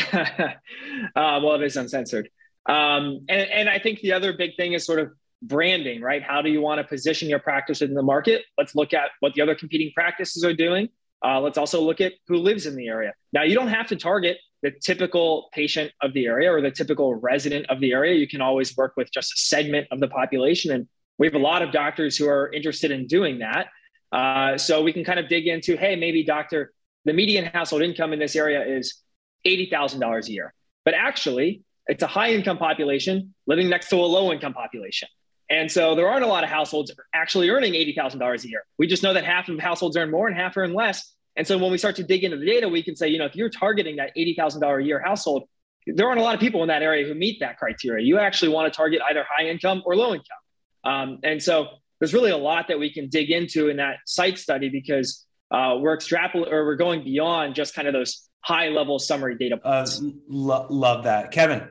Uh, 1.15 1.39
well 1.43 1.55
it 1.55 1.63
is 1.63 1.77
uncensored. 1.77 2.29
Um, 2.67 3.25
and, 3.29 3.47
and 3.49 3.69
i 3.69 3.77
think 3.77 3.99
the 3.99 4.13
other 4.13 4.33
big 4.33 4.55
thing 4.55 4.73
is 4.73 4.85
sort 4.85 4.99
of 4.99 5.11
branding 5.41 6.01
right? 6.01 6.23
How 6.23 6.41
do 6.41 6.49
you 6.49 6.61
want 6.61 6.79
to 6.79 6.83
position 6.83 7.29
your 7.29 7.39
practice 7.39 7.81
in 7.81 7.93
the 7.93 8.01
market? 8.01 8.43
Let's 8.57 8.75
look 8.75 8.93
at 8.93 9.09
what 9.19 9.33
the 9.33 9.41
other 9.41 9.55
competing 9.55 9.91
practices 9.93 10.43
are 10.43 10.53
doing. 10.53 10.89
Uh, 11.23 11.39
let's 11.39 11.57
also 11.57 11.81
look 11.81 12.01
at 12.01 12.13
who 12.27 12.37
lives 12.37 12.65
in 12.65 12.75
the 12.75 12.87
area. 12.87 13.13
Now 13.33 13.43
you 13.43 13.55
don't 13.55 13.67
have 13.67 13.87
to 13.87 13.95
target 13.95 14.37
the 14.65 14.71
typical 14.71 15.47
patient 15.53 15.91
of 16.01 16.11
the 16.13 16.25
area 16.25 16.51
or 16.51 16.59
the 16.59 16.71
typical 16.71 17.13
resident 17.13 17.67
of 17.69 17.79
the 17.79 17.91
area. 17.91 18.15
You 18.15 18.27
can 18.27 18.41
always 18.41 18.75
work 18.75 18.93
with 18.97 19.11
just 19.11 19.31
a 19.31 19.37
segment 19.37 19.87
of 19.91 19.99
the 19.99 20.07
population. 20.07 20.71
And 20.71 20.87
we 21.19 21.27
have 21.27 21.35
a 21.35 21.45
lot 21.51 21.61
of 21.61 21.71
doctors 21.71 22.17
who 22.17 22.27
are 22.27 22.51
interested 22.51 22.89
in 22.89 23.05
doing 23.05 23.37
that. 23.39 23.67
Uh, 24.11 24.57
so 24.57 24.81
we 24.81 24.91
can 24.91 25.03
kind 25.03 25.19
of 25.19 25.29
dig 25.29 25.45
into 25.45 25.77
hey, 25.77 25.95
maybe 25.95 26.23
doctor, 26.23 26.73
the 27.05 27.13
median 27.13 27.45
household 27.45 27.83
income 27.83 28.11
in 28.11 28.17
this 28.17 28.35
area 28.35 28.65
is 28.65 29.03
$80,000 29.45 30.27
a 30.27 30.31
year. 30.31 30.51
But 30.83 30.95
actually, 30.95 31.61
it's 31.85 32.01
a 32.01 32.07
high 32.07 32.31
income 32.31 32.57
population 32.57 33.35
living 33.45 33.69
next 33.69 33.89
to 33.89 33.97
a 33.97 34.07
low 34.07 34.33
income 34.33 34.55
population. 34.55 35.09
And 35.47 35.71
so 35.71 35.93
there 35.93 36.09
aren't 36.09 36.23
a 36.23 36.27
lot 36.27 36.43
of 36.43 36.49
households 36.49 36.91
actually 37.13 37.51
earning 37.51 37.73
$80,000 37.73 38.43
a 38.43 38.49
year. 38.49 38.63
We 38.79 38.87
just 38.87 39.03
know 39.03 39.13
that 39.13 39.25
half 39.25 39.47
of 39.47 39.59
households 39.59 39.95
earn 39.95 40.09
more 40.09 40.27
and 40.27 40.35
half 40.35 40.57
earn 40.57 40.73
less. 40.73 41.14
And 41.35 41.45
so 41.45 41.57
when 41.57 41.71
we 41.71 41.77
start 41.77 41.95
to 41.97 42.03
dig 42.03 42.23
into 42.23 42.37
the 42.37 42.45
data, 42.45 42.69
we 42.69 42.81
can 42.81 42.95
say, 42.95 43.09
you 43.09 43.17
know, 43.17 43.25
if 43.25 43.35
you're 43.35 43.49
targeting 43.49 43.97
that 43.97 44.11
$80,000 44.15 44.81
a 44.81 44.85
year 44.85 44.99
household, 44.99 45.43
there 45.85 46.07
aren't 46.07 46.19
a 46.19 46.23
lot 46.23 46.33
of 46.33 46.41
people 46.41 46.61
in 46.61 46.69
that 46.69 46.81
area 46.81 47.05
who 47.07 47.13
meet 47.13 47.39
that 47.41 47.57
criteria. 47.57 48.05
You 48.05 48.17
actually 48.17 48.49
want 48.49 48.71
to 48.71 48.75
target 48.75 49.01
either 49.09 49.25
high 49.29 49.47
income 49.47 49.83
or 49.85 49.95
low 49.95 50.13
income. 50.13 50.37
Um, 50.83 51.19
and 51.23 51.41
so 51.41 51.67
there's 51.99 52.13
really 52.13 52.31
a 52.31 52.37
lot 52.37 52.67
that 52.69 52.79
we 52.79 52.91
can 52.91 53.09
dig 53.09 53.31
into 53.31 53.69
in 53.69 53.77
that 53.77 53.97
site 54.05 54.37
study 54.37 54.69
because 54.69 55.25
uh, 55.51 55.75
we're 55.79 55.95
extrapolating 55.95 56.51
or 56.51 56.65
we're 56.65 56.75
going 56.75 57.03
beyond 57.03 57.55
just 57.55 57.75
kind 57.75 57.87
of 57.87 57.93
those 57.93 58.27
high 58.41 58.69
level 58.69 58.99
summary 58.99 59.35
data 59.37 59.59
uh, 59.63 59.79
points. 59.79 60.01
Uh, 60.01 60.09
lo- 60.29 60.67
love 60.69 61.03
that. 61.03 61.31
Kevin, 61.31 61.69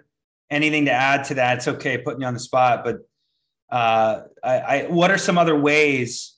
anything 0.51 0.85
to 0.87 0.93
add 0.93 1.25
to 1.25 1.35
that? 1.35 1.59
It's 1.59 1.69
okay 1.69 1.99
putting 1.99 2.21
you 2.21 2.27
on 2.27 2.35
the 2.35 2.41
spot, 2.41 2.85
but 2.85 2.99
uh, 3.71 4.23
I, 4.43 4.59
I, 4.59 4.87
what 4.87 5.11
are 5.11 5.19
some 5.19 5.39
other 5.39 5.59
ways 5.59 6.34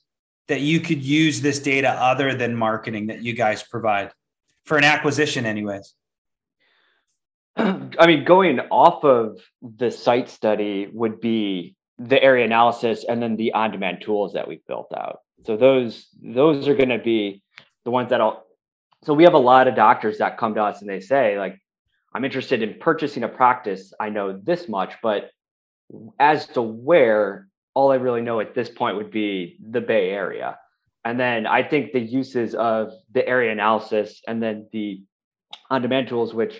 that 0.47 0.61
you 0.61 0.79
could 0.79 1.03
use 1.03 1.41
this 1.41 1.59
data 1.59 1.89
other 1.89 2.33
than 2.33 2.55
marketing 2.55 3.07
that 3.07 3.21
you 3.21 3.33
guys 3.33 3.63
provide 3.63 4.11
for 4.65 4.77
an 4.77 4.83
acquisition 4.83 5.45
anyways? 5.45 5.93
I 7.57 8.05
mean 8.05 8.23
going 8.23 8.59
off 8.59 9.03
of 9.03 9.39
the 9.61 9.91
site 9.91 10.29
study 10.29 10.89
would 10.93 11.19
be 11.19 11.75
the 11.99 12.21
area 12.21 12.45
analysis 12.45 13.03
and 13.07 13.21
then 13.21 13.35
the 13.35 13.53
on-demand 13.53 14.01
tools 14.01 14.33
that 14.33 14.47
we've 14.47 14.65
built 14.67 14.91
out. 14.95 15.21
So 15.45 15.57
those 15.57 16.07
those 16.21 16.67
are 16.67 16.75
going 16.75 16.89
to 16.89 16.99
be 16.99 17.41
the 17.83 17.91
ones 17.91 18.09
that'll 18.09 18.43
so 19.03 19.13
we 19.13 19.23
have 19.23 19.33
a 19.33 19.39
lot 19.39 19.67
of 19.67 19.75
doctors 19.75 20.19
that 20.19 20.37
come 20.37 20.55
to 20.55 20.63
us 20.63 20.81
and 20.81 20.89
they 20.89 20.99
say 20.99 21.37
like 21.37 21.59
i'm 22.13 22.25
interested 22.25 22.61
in 22.61 22.75
purchasing 22.79 23.23
a 23.23 23.27
practice. 23.27 23.93
I 23.99 24.09
know 24.09 24.33
this 24.33 24.67
much 24.67 24.95
but 25.01 25.31
as 26.19 26.47
to 26.47 26.61
where 26.61 27.46
all 27.77 27.91
I 27.91 27.95
really 27.97 28.23
know 28.23 28.39
at 28.39 28.55
this 28.55 28.69
point 28.69 28.97
would 28.97 29.11
be 29.11 29.55
the 29.69 29.81
Bay 29.81 30.09
Area. 30.09 30.57
And 31.05 31.19
then 31.19 31.45
I 31.45 31.61
think 31.61 31.91
the 31.91 31.99
uses 31.99 32.55
of 32.55 32.91
the 33.11 33.25
area 33.27 33.51
analysis 33.51 34.19
and 34.27 34.41
then 34.41 34.67
the 34.73 35.03
on-demand 35.69 36.07
tools, 36.07 36.33
which 36.33 36.59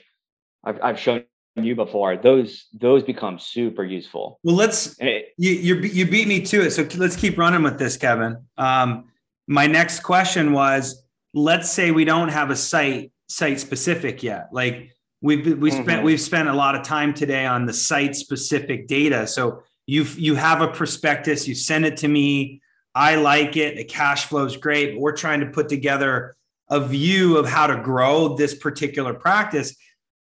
I've, 0.64 0.80
I've 0.84 1.00
shown 1.00 1.24
you 1.56 1.74
before, 1.74 2.18
those 2.18 2.68
those 2.72 3.02
become 3.02 3.40
super 3.40 3.84
useful. 3.84 4.40
Well, 4.44 4.56
let's 4.56 4.96
it, 5.00 5.30
you 5.38 5.54
you 5.54 5.76
you 5.78 6.06
beat 6.08 6.28
me 6.28 6.40
to 6.44 6.62
it, 6.62 6.72
so 6.72 6.88
let's 6.98 7.16
keep 7.16 7.36
running 7.36 7.64
with 7.64 7.80
this, 7.80 7.98
Kevin. 7.98 8.38
Um, 8.60 9.06
my 9.48 9.66
next 9.66 10.02
question 10.02 10.54
was: 10.54 11.04
Let's 11.34 11.72
say 11.72 11.90
we 11.90 12.06
don't 12.06 12.30
have 12.30 12.52
a 12.52 12.56
site 12.56 13.12
site 13.28 13.60
specific 13.60 14.22
yet. 14.22 14.50
Like 14.52 14.92
we've 15.22 15.58
we 15.58 15.72
spent 15.72 15.88
mm-hmm. 15.88 16.06
we've 16.06 16.22
spent 16.22 16.48
a 16.48 16.54
lot 16.54 16.76
of 16.76 16.84
time 16.84 17.12
today 17.12 17.48
on 17.48 17.66
the 17.66 17.74
site 17.74 18.16
specific 18.16 18.88
data. 18.88 19.26
So 19.26 19.64
you 19.88 20.04
you 20.16 20.36
have 20.36 20.62
a 20.62 20.68
prospectus 20.68 21.48
you 21.48 21.56
send 21.56 21.86
it 21.86 21.98
to 21.98 22.08
me. 22.08 22.62
I 22.94 23.16
like 23.16 23.58
it. 23.58 23.78
The 23.78 23.84
cash 23.84 24.26
flow 24.26 24.46
is 24.46 24.58
great 24.58 24.94
but 24.94 25.02
we're 25.02 25.18
trying 25.18 25.40
to 25.40 25.48
put 25.48 25.70
together 25.70 26.36
a 26.70 26.86
view 26.86 27.38
of 27.38 27.48
how 27.48 27.66
to 27.68 27.82
grow 27.82 28.36
this 28.36 28.54
particular 28.54 29.14
practice. 29.14 29.76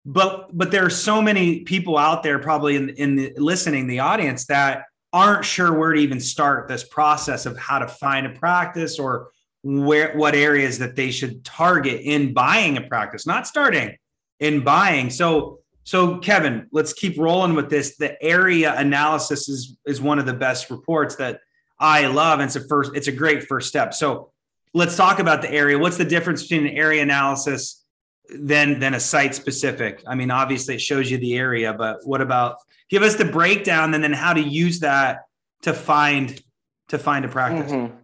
But 0.05 0.55
but 0.55 0.69
there 0.69 0.85
are 0.85 0.91
so 0.91 1.21
many 1.21 1.61
people 1.61 1.97
out 1.97 2.21
there 2.21 2.37
probably 2.37 2.75
in, 2.75 2.89
in 2.89 3.15
the 3.15 3.33
listening 3.37 3.87
the 3.87 4.01
audience 4.01 4.45
that 4.47 4.83
aren't 5.13 5.45
sure 5.45 5.73
where 5.73 5.93
to 5.93 5.99
even 5.99 6.19
start 6.19 6.67
this 6.67 6.83
process 6.83 7.45
of 7.45 7.57
how 7.57 7.79
to 7.79 7.87
find 7.87 8.27
a 8.27 8.31
practice 8.31 8.99
or 8.99 9.29
where 9.63 10.15
what 10.15 10.35
areas 10.35 10.77
that 10.79 10.95
they 10.95 11.09
should 11.09 11.43
target 11.45 12.01
in 12.01 12.33
buying 12.33 12.77
a 12.77 12.81
practice 12.81 13.25
not 13.25 13.47
starting 13.47 13.95
in 14.39 14.63
buying. 14.63 15.09
So 15.09 15.61
so, 15.85 16.17
Kevin, 16.17 16.67
let's 16.71 16.93
keep 16.93 17.17
rolling 17.17 17.53
with 17.53 17.69
this. 17.69 17.95
The 17.95 18.21
area 18.21 18.75
analysis 18.75 19.47
is 19.47 19.77
is 19.85 20.01
one 20.01 20.17
of 20.17 20.25
the 20.25 20.33
best 20.33 20.71
reports 20.71 21.15
that 21.17 21.41
I 21.79 22.07
love, 22.07 22.39
and 22.39 22.47
it's 22.47 22.55
a 22.55 22.67
first. 22.67 22.91
It's 22.95 23.07
a 23.07 23.11
great 23.11 23.43
first 23.43 23.69
step. 23.69 23.93
So, 23.93 24.31
let's 24.73 24.97
talk 24.97 25.19
about 25.19 25.43
the 25.43 25.51
area. 25.51 25.77
What's 25.77 25.97
the 25.97 26.05
difference 26.05 26.41
between 26.41 26.65
an 26.65 26.75
area 26.75 27.03
analysis 27.03 27.85
than 28.35 28.79
than 28.79 28.95
a 28.95 28.99
site 28.99 29.35
specific? 29.35 30.01
I 30.07 30.15
mean, 30.15 30.31
obviously, 30.31 30.73
it 30.73 30.81
shows 30.81 31.11
you 31.11 31.19
the 31.19 31.37
area, 31.37 31.71
but 31.71 31.99
what 32.03 32.19
about 32.19 32.57
give 32.89 33.03
us 33.03 33.15
the 33.15 33.25
breakdown 33.25 33.93
and 33.93 34.03
then 34.03 34.11
how 34.11 34.33
to 34.33 34.41
use 34.41 34.79
that 34.79 35.25
to 35.61 35.73
find 35.73 36.41
to 36.87 36.97
find 36.97 37.25
a 37.25 37.27
practice? 37.27 37.71
Mm-hmm. 37.71 37.95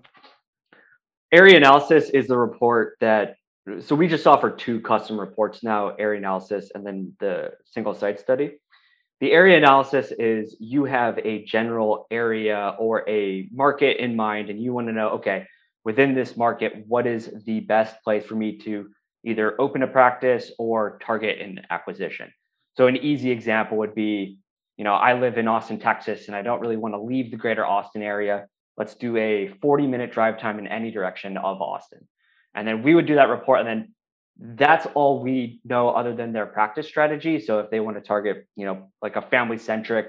Area 1.31 1.57
analysis 1.57 2.11
is 2.11 2.27
the 2.27 2.37
report 2.37 2.97
that 2.99 3.37
so 3.79 3.95
we 3.95 4.07
just 4.07 4.25
offer 4.25 4.49
two 4.49 4.81
custom 4.81 5.19
reports 5.19 5.63
now, 5.63 5.89
area 5.89 6.19
analysis 6.19 6.71
and 6.73 6.85
then 6.85 7.13
the 7.19 7.51
single 7.65 7.93
site 7.93 8.19
study. 8.19 8.57
The 9.19 9.31
area 9.31 9.57
analysis 9.57 10.11
is 10.17 10.55
you 10.59 10.83
have 10.85 11.19
a 11.19 11.45
general 11.45 12.07
area 12.09 12.75
or 12.79 13.07
a 13.07 13.47
market 13.51 13.97
in 13.97 14.15
mind, 14.15 14.49
and 14.49 14.59
you 14.59 14.73
want 14.73 14.87
to 14.87 14.93
know, 14.93 15.09
okay, 15.09 15.45
within 15.85 16.15
this 16.15 16.35
market, 16.35 16.85
what 16.87 17.05
is 17.05 17.31
the 17.45 17.59
best 17.59 18.01
place 18.03 18.25
for 18.25 18.33
me 18.33 18.57
to 18.59 18.89
either 19.23 19.61
open 19.61 19.83
a 19.83 19.87
practice 19.87 20.51
or 20.57 20.97
target 21.03 21.39
an 21.39 21.61
acquisition? 21.69 22.33
So, 22.75 22.87
an 22.87 22.97
easy 22.97 23.29
example 23.29 23.77
would 23.77 23.93
be, 23.93 24.39
you 24.77 24.83
know, 24.83 24.95
I 24.95 25.13
live 25.19 25.37
in 25.37 25.47
Austin, 25.47 25.79
Texas, 25.79 26.25
and 26.25 26.35
I 26.35 26.41
don't 26.41 26.59
really 26.59 26.77
want 26.77 26.95
to 26.95 27.01
leave 27.01 27.29
the 27.29 27.37
greater 27.37 27.63
Austin 27.63 28.01
area. 28.01 28.47
Let's 28.75 28.95
do 28.95 29.17
a 29.17 29.49
40 29.61 29.85
minute 29.85 30.11
drive 30.11 30.39
time 30.39 30.57
in 30.57 30.65
any 30.65 30.89
direction 30.89 31.37
of 31.37 31.61
Austin. 31.61 32.07
And 32.53 32.67
then 32.67 32.83
we 32.83 32.95
would 32.95 33.07
do 33.07 33.15
that 33.15 33.29
report, 33.29 33.59
and 33.59 33.67
then 33.67 33.93
that's 34.57 34.87
all 34.93 35.21
we 35.21 35.61
know 35.63 35.89
other 35.89 36.15
than 36.15 36.33
their 36.33 36.45
practice 36.45 36.87
strategy. 36.87 37.39
So 37.39 37.59
if 37.59 37.69
they 37.69 37.79
want 37.79 37.97
to 37.97 38.01
target, 38.01 38.47
you 38.55 38.65
know, 38.65 38.91
like 39.01 39.15
a 39.15 39.21
family 39.21 39.57
centric, 39.57 40.07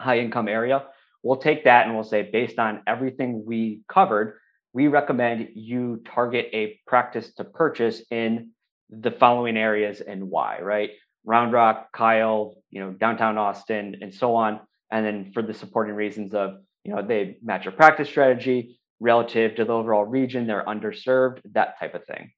high 0.00 0.18
income 0.18 0.48
area, 0.48 0.84
we'll 1.22 1.38
take 1.38 1.64
that 1.64 1.86
and 1.86 1.94
we'll 1.94 2.04
say, 2.04 2.28
based 2.30 2.58
on 2.58 2.82
everything 2.86 3.44
we 3.46 3.80
covered, 3.88 4.38
we 4.72 4.88
recommend 4.88 5.48
you 5.54 6.02
target 6.04 6.48
a 6.52 6.78
practice 6.86 7.32
to 7.34 7.44
purchase 7.44 8.02
in 8.10 8.50
the 8.90 9.10
following 9.10 9.56
areas 9.56 10.00
and 10.00 10.28
why, 10.28 10.60
right? 10.60 10.90
Round 11.24 11.52
Rock, 11.52 11.90
Kyle, 11.92 12.56
you 12.70 12.80
know, 12.80 12.90
downtown 12.90 13.38
Austin, 13.38 13.96
and 14.02 14.12
so 14.12 14.34
on. 14.34 14.60
And 14.90 15.06
then 15.06 15.30
for 15.32 15.42
the 15.42 15.54
supporting 15.54 15.94
reasons 15.94 16.34
of, 16.34 16.56
you 16.84 16.94
know, 16.94 17.00
they 17.00 17.38
match 17.42 17.64
your 17.64 17.72
practice 17.72 18.08
strategy 18.08 18.78
relative 19.04 19.54
to 19.56 19.64
the 19.66 19.72
overall 19.72 20.06
region, 20.06 20.46
they're 20.46 20.64
underserved, 20.64 21.40
that 21.52 21.78
type 21.78 21.94
of 21.94 22.04
thing. 22.06 22.32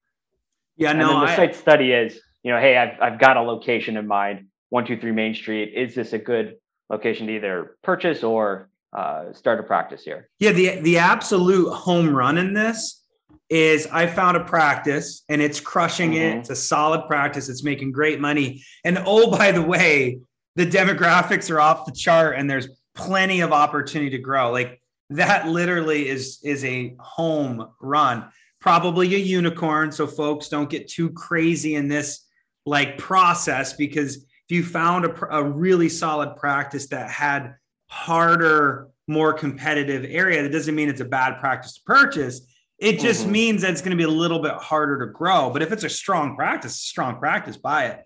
Yeah, 0.75 0.91
no. 0.91 1.21
And 1.21 1.27
the 1.27 1.31
I, 1.31 1.35
site 1.35 1.55
study 1.55 1.93
is, 1.93 2.19
you 2.43 2.51
know, 2.51 2.59
hey, 2.59 2.77
I've 2.77 3.01
I've 3.01 3.19
got 3.19 3.37
a 3.37 3.41
location 3.41 3.95
in 3.95 4.05
mind, 4.05 4.47
one 4.69 4.85
two 4.85 4.99
three 4.99 5.13
Main 5.13 5.33
Street. 5.33 5.73
Is 5.73 5.95
this 5.95 6.11
a 6.11 6.19
good 6.19 6.57
location 6.89 7.25
to 7.27 7.35
either 7.35 7.77
purchase 7.83 8.21
or 8.21 8.69
uh, 8.91 9.31
start 9.31 9.61
a 9.61 9.63
practice 9.63 10.03
here? 10.03 10.29
Yeah, 10.39 10.51
the 10.51 10.81
the 10.81 10.97
absolute 10.97 11.71
home 11.71 12.13
run 12.13 12.37
in 12.37 12.53
this 12.53 13.01
is 13.49 13.87
I 13.87 14.07
found 14.07 14.35
a 14.35 14.43
practice 14.43 15.23
and 15.29 15.41
it's 15.41 15.61
crushing 15.61 16.11
mm-hmm. 16.11 16.37
it. 16.37 16.39
It's 16.39 16.49
a 16.49 16.55
solid 16.55 17.07
practice. 17.07 17.47
It's 17.47 17.63
making 17.63 17.93
great 17.93 18.19
money. 18.19 18.61
And 18.83 19.01
oh, 19.05 19.31
by 19.31 19.53
the 19.53 19.61
way, 19.61 20.19
the 20.57 20.65
demographics 20.65 21.49
are 21.49 21.61
off 21.61 21.85
the 21.85 21.93
chart 21.93 22.35
and 22.37 22.49
there's 22.49 22.67
plenty 22.93 23.39
of 23.39 23.53
opportunity 23.53 24.11
to 24.11 24.17
grow. 24.17 24.51
Like 24.51 24.81
that 25.09 25.47
literally 25.47 26.07
is 26.07 26.39
is 26.43 26.63
a 26.65 26.95
home 26.99 27.69
run 27.81 28.29
probably 28.59 29.13
a 29.15 29.19
unicorn. 29.19 29.91
So 29.91 30.07
folks 30.07 30.49
don't 30.49 30.69
get 30.69 30.87
too 30.87 31.09
crazy 31.11 31.75
in 31.75 31.87
this 31.87 32.25
like 32.65 32.97
process 32.97 33.73
because 33.73 34.17
if 34.17 34.49
you 34.49 34.63
found 34.63 35.05
a, 35.05 35.35
a 35.35 35.43
really 35.43 35.89
solid 35.89 36.35
practice 36.35 36.87
that 36.87 37.09
had 37.09 37.55
harder, 37.87 38.89
more 39.07 39.33
competitive 39.33 40.05
area, 40.09 40.43
that 40.43 40.51
doesn't 40.51 40.75
mean 40.75 40.89
it's 40.89 41.01
a 41.01 41.05
bad 41.05 41.39
practice 41.39 41.75
to 41.75 41.81
purchase. 41.83 42.41
It 42.77 42.99
just 42.99 43.23
mm-hmm. 43.23 43.31
means 43.31 43.61
that 43.61 43.71
it's 43.71 43.81
going 43.81 43.91
to 43.91 43.97
be 43.97 44.03
a 44.03 44.09
little 44.09 44.39
bit 44.39 44.53
harder 44.53 45.05
to 45.05 45.11
grow. 45.11 45.49
But 45.49 45.61
if 45.61 45.71
it's 45.71 45.83
a 45.83 45.89
strong 45.89 46.35
practice, 46.35 46.75
strong 46.75 47.19
practice, 47.19 47.57
buy 47.57 47.85
it. 47.85 48.05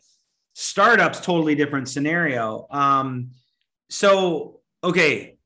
Startups, 0.53 1.21
totally 1.21 1.55
different 1.55 1.89
scenario. 1.89 2.67
Um, 2.69 3.31
so, 3.89 4.61
okay, 4.83 5.37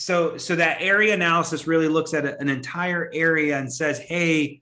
so 0.00 0.36
so 0.36 0.56
that 0.56 0.78
area 0.80 1.14
analysis 1.14 1.66
really 1.66 1.88
looks 1.88 2.14
at 2.14 2.24
an 2.40 2.48
entire 2.48 3.10
area 3.12 3.58
and 3.58 3.72
says 3.72 3.98
hey 3.98 4.60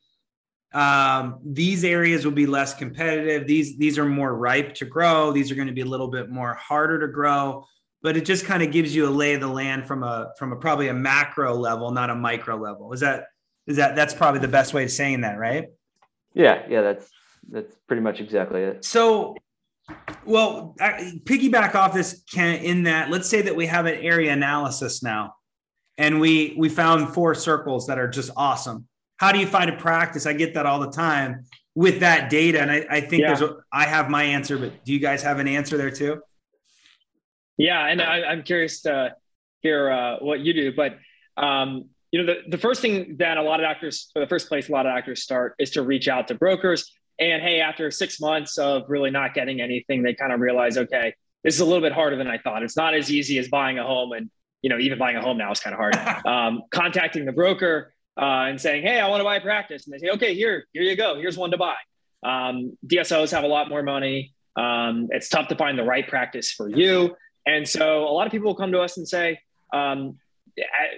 um, 0.75 1.41
these 1.45 1.83
areas 1.83 2.27
will 2.27 2.33
be 2.33 2.47
less 2.47 2.75
competitive. 2.75 3.47
These 3.47 3.79
these 3.79 3.99
are 3.99 4.05
more 4.05 4.37
ripe 4.37 4.75
to 4.75 4.85
grow. 4.85 5.33
These 5.33 5.51
are 5.51 5.55
going 5.55 5.69
to 5.69 5.73
be 5.73 5.81
a 5.81 5.87
little 5.87 6.09
bit 6.09 6.29
more 6.29 6.55
harder 6.55 7.01
to 7.01 7.09
grow. 7.11 7.65
But 8.03 8.17
it 8.19 8.27
just 8.27 8.45
kind 8.45 8.63
of 8.63 8.71
gives 8.71 8.95
you 8.95 9.09
a 9.09 9.11
lay 9.11 9.35
of 9.35 9.41
the 9.41 9.49
land 9.49 9.87
from 9.87 10.03
a 10.03 10.33
from 10.39 10.53
a 10.53 10.57
probably 10.57 10.89
a 10.89 10.95
macro 10.95 11.55
level 11.55 11.91
not 11.91 12.11
a 12.11 12.15
micro 12.15 12.57
level. 12.57 12.93
Is 12.93 13.01
that 13.01 13.29
is 13.67 13.77
that 13.79 13.97
that's 13.97 14.13
probably 14.13 14.41
the 14.41 14.49
best 14.49 14.75
way 14.75 14.85
of 14.85 14.91
saying 14.91 15.23
that 15.23 15.39
right? 15.39 15.69
Yeah 16.35 16.67
yeah 16.69 16.83
that's 16.83 17.09
that's 17.51 17.75
pretty 17.87 18.03
much 18.03 18.21
exactly 18.21 18.63
it. 18.63 18.85
So 18.85 19.37
well, 20.25 20.75
I, 20.81 21.21
piggyback 21.25 21.75
off 21.75 21.95
this 21.95 22.23
can 22.31 22.57
in 22.57 22.83
that 22.85 23.11
let's 23.11 23.29
say 23.29 23.43
that 23.43 23.57
we 23.57 23.67
have 23.67 23.87
an 23.87 23.95
area 23.95 24.33
analysis 24.33 25.03
now, 25.03 25.35
and 25.99 26.21
we 26.21 26.55
we 26.57 26.69
found 26.69 27.13
four 27.13 27.35
circles 27.35 27.87
that 27.89 27.99
are 27.99 28.09
just 28.09 28.31
awesome. 28.37 28.87
How 29.19 29.33
do 29.33 29.39
you 29.39 29.47
find 29.47 29.69
a 29.69 29.77
practice? 29.77 30.27
I 30.27 30.33
get 30.33 30.55
that 30.55 30.65
all 30.65 30.81
the 30.81 30.91
time 30.91 31.45
with 31.75 32.01
that 32.01 32.31
data, 32.31 32.61
and 32.61 32.71
I, 32.71 32.87
I 32.89 33.01
think 33.01 33.23
yeah. 33.23 33.29
there's 33.29 33.43
a, 33.43 33.57
I 33.73 33.85
have 33.85 34.09
my 34.09 34.23
answer, 34.23 34.57
but 34.57 34.85
do 34.85 34.93
you 34.93 35.01
guys 35.01 35.23
have 35.23 35.39
an 35.39 35.49
answer 35.49 35.77
there 35.77 35.91
too? 35.91 36.23
Yeah, 37.57 37.85
and 37.87 38.01
I, 38.01 38.33
am 38.33 38.45
curious 38.45 38.83
to 38.83 39.15
hear 39.61 39.91
uh, 39.91 40.17
what 40.21 40.41
you 40.41 40.55
do, 40.55 40.73
but 40.73 40.97
um, 41.37 41.87
you 42.13 42.23
know 42.23 42.33
the, 42.33 42.49
the 42.49 42.59
first 42.59 42.81
thing 42.81 43.17
that 43.19 43.37
a 43.37 43.43
lot 43.43 43.61
of 43.61 43.65
doctors, 43.65 44.11
the 44.15 44.27
first 44.29 44.49
place 44.49 44.69
a 44.69 44.73
lot 44.73 44.87
of 44.87 44.95
doctors 44.95 45.23
start 45.23 45.57
is 45.59 45.73
to 45.73 45.83
reach 45.83 46.09
out 46.09 46.29
to 46.29 46.35
brokers 46.35 46.91
and 47.19 47.43
hey, 47.43 47.61
after 47.61 47.91
six 47.91 48.21
months 48.21 48.59
of 48.59 48.85
really 48.89 49.11
not 49.11 49.35
getting 49.35 49.61
anything, 49.61 50.03
they 50.03 50.15
kind 50.15 50.33
of 50.33 50.41
realize, 50.41 50.79
okay, 50.79 51.15
this 51.43 51.55
is 51.55 51.61
a 51.61 51.65
little 51.65 51.81
bit 51.81 51.93
harder 51.93 52.17
than 52.17 52.29
I 52.29 52.39
thought. 52.39 52.63
It's 52.63 52.77
not 52.77 52.95
as 52.95 53.11
easy 53.11 53.39
as 53.39 53.49
buying 53.49 53.79
a 53.79 53.85
home, 53.85 54.13
and 54.13 54.31
you 54.63 54.71
know, 54.71 54.79
even 54.79 54.99
buying 54.99 55.17
a 55.17 55.23
home 55.23 55.39
now 55.39 55.51
is 55.51 55.61
kind 55.61 55.75
of 55.75 55.79
hard. 55.79 55.97
um, 56.27 56.63
contacting 56.71 57.25
the 57.25 57.33
broker 57.33 57.93
uh, 58.17 58.47
and 58.49 58.61
saying, 58.61 58.83
hey, 58.83 59.01
I 59.01 59.09
want 59.09 59.21
to 59.21 59.25
buy 59.25 59.37
a 59.37 59.41
practice, 59.41 59.87
and 59.87 59.95
they 59.95 59.99
say, 59.99 60.11
okay, 60.11 60.35
here, 60.35 60.67
here 60.73 60.83
you 60.83 60.97
go. 60.97 61.17
Here's 61.17 61.37
one 61.37 61.51
to 61.51 61.59
buy. 61.59 61.77
Um, 62.23 62.77
DSOs 62.87 63.31
have 63.31 63.45
a 63.45 63.49
lot 63.49 63.69
more 63.69 63.83
money. 63.83 64.35
Um, 64.57 65.09
it's 65.11 65.29
tough 65.29 65.49
to 65.49 65.57
find 65.57 65.79
the 65.79 65.85
right 65.85 66.07
practice 66.07 66.51
for 66.51 66.69
you, 66.69 67.17
and 67.47 67.69
so 67.69 68.05
a 68.05 68.13
lot 68.13 68.27
of 68.27 68.33
people 68.33 68.49
will 68.49 68.57
come 68.57 68.73
to 68.73 68.81
us 68.81 68.97
and 68.97 69.09
say, 69.09 69.41
um, 69.73 70.19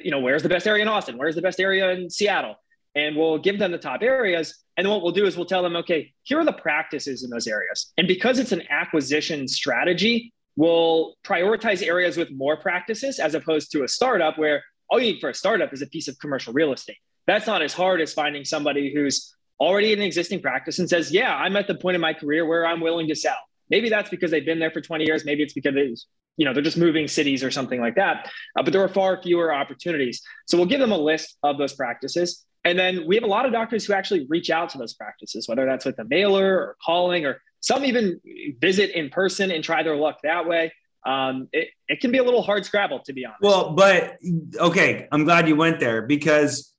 you 0.02 0.10
know, 0.10 0.20
where's 0.20 0.42
the 0.42 0.48
best 0.48 0.66
area 0.66 0.82
in 0.82 0.88
Austin? 0.88 1.18
Where's 1.18 1.34
the 1.34 1.42
best 1.42 1.60
area 1.60 1.90
in 1.90 2.08
Seattle? 2.08 2.56
And 2.94 3.14
we'll 3.16 3.38
give 3.38 3.58
them 3.58 3.70
the 3.70 3.78
top 3.78 4.02
areas 4.02 4.60
and 4.80 4.86
then 4.86 4.92
what 4.92 5.02
we'll 5.02 5.12
do 5.12 5.26
is 5.26 5.36
we'll 5.36 5.44
tell 5.44 5.62
them, 5.62 5.76
okay, 5.76 6.14
here 6.22 6.38
are 6.38 6.44
the 6.46 6.54
practices 6.54 7.22
in 7.22 7.28
those 7.28 7.46
areas. 7.46 7.92
And 7.98 8.08
because 8.08 8.38
it's 8.38 8.52
an 8.52 8.62
acquisition 8.70 9.46
strategy, 9.46 10.32
we'll 10.56 11.14
prioritize 11.24 11.86
areas 11.86 12.16
with 12.16 12.30
more 12.32 12.56
practices 12.56 13.18
as 13.18 13.34
opposed 13.34 13.72
to 13.72 13.84
a 13.84 13.88
startup 13.88 14.38
where 14.38 14.62
all 14.90 15.00
you 15.00 15.12
need 15.12 15.20
for 15.20 15.30
a 15.30 15.34
startup 15.34 15.72
is 15.72 15.82
a 15.82 15.86
piece 15.86 16.08
of 16.08 16.18
commercial 16.18 16.52
real 16.52 16.72
estate. 16.72 16.96
That's 17.26 17.46
not 17.46 17.62
as 17.62 17.72
hard 17.72 18.00
as 18.00 18.12
finding 18.12 18.44
somebody 18.44 18.92
who's 18.92 19.34
already 19.60 19.92
in 19.92 20.00
an 20.00 20.04
existing 20.04 20.40
practice 20.40 20.78
and 20.78 20.88
says, 20.88 21.12
yeah, 21.12 21.34
I'm 21.34 21.56
at 21.56 21.66
the 21.66 21.74
point 21.74 21.94
in 21.94 22.00
my 22.00 22.14
career 22.14 22.46
where 22.46 22.66
I'm 22.66 22.80
willing 22.80 23.08
to 23.08 23.14
sell. 23.14 23.36
Maybe 23.68 23.88
that's 23.88 24.10
because 24.10 24.30
they've 24.30 24.44
been 24.44 24.58
there 24.58 24.70
for 24.70 24.80
20 24.80 25.04
years. 25.04 25.24
Maybe 25.24 25.42
it's 25.42 25.52
because 25.52 25.74
they, 25.74 25.94
you 26.36 26.44
know, 26.44 26.52
they're 26.52 26.62
just 26.62 26.78
moving 26.78 27.06
cities 27.06 27.44
or 27.44 27.50
something 27.50 27.80
like 27.80 27.94
that. 27.96 28.30
Uh, 28.58 28.62
but 28.62 28.72
there 28.72 28.82
are 28.82 28.88
far 28.88 29.22
fewer 29.22 29.54
opportunities. 29.54 30.22
So 30.46 30.56
we'll 30.56 30.66
give 30.66 30.80
them 30.80 30.92
a 30.92 30.98
list 30.98 31.36
of 31.42 31.58
those 31.58 31.74
practices. 31.74 32.44
And 32.64 32.78
then 32.78 33.06
we 33.06 33.14
have 33.14 33.24
a 33.24 33.28
lot 33.28 33.46
of 33.46 33.52
doctors 33.52 33.86
who 33.86 33.92
actually 33.92 34.26
reach 34.28 34.50
out 34.50 34.70
to 34.70 34.78
those 34.78 34.94
practices, 34.94 35.48
whether 35.48 35.64
that's 35.64 35.84
with 35.84 35.98
a 35.98 36.04
mailer 36.04 36.58
or 36.58 36.76
calling, 36.84 37.24
or 37.24 37.40
some 37.60 37.84
even 37.84 38.20
visit 38.60 38.90
in 38.90 39.10
person 39.10 39.50
and 39.50 39.62
try 39.62 39.82
their 39.82 39.96
luck 39.96 40.18
that 40.22 40.46
way. 40.46 40.72
Um, 41.06 41.48
it, 41.52 41.68
it 41.88 42.00
can 42.00 42.12
be 42.12 42.18
a 42.18 42.24
little 42.24 42.42
hard 42.42 42.64
scrabble, 42.64 43.00
to 43.00 43.12
be 43.12 43.24
honest. 43.24 43.40
Well, 43.42 43.72
but 43.72 44.18
okay, 44.58 45.08
I'm 45.12 45.24
glad 45.24 45.48
you 45.48 45.56
went 45.56 45.80
there 45.80 46.02
because 46.02 46.74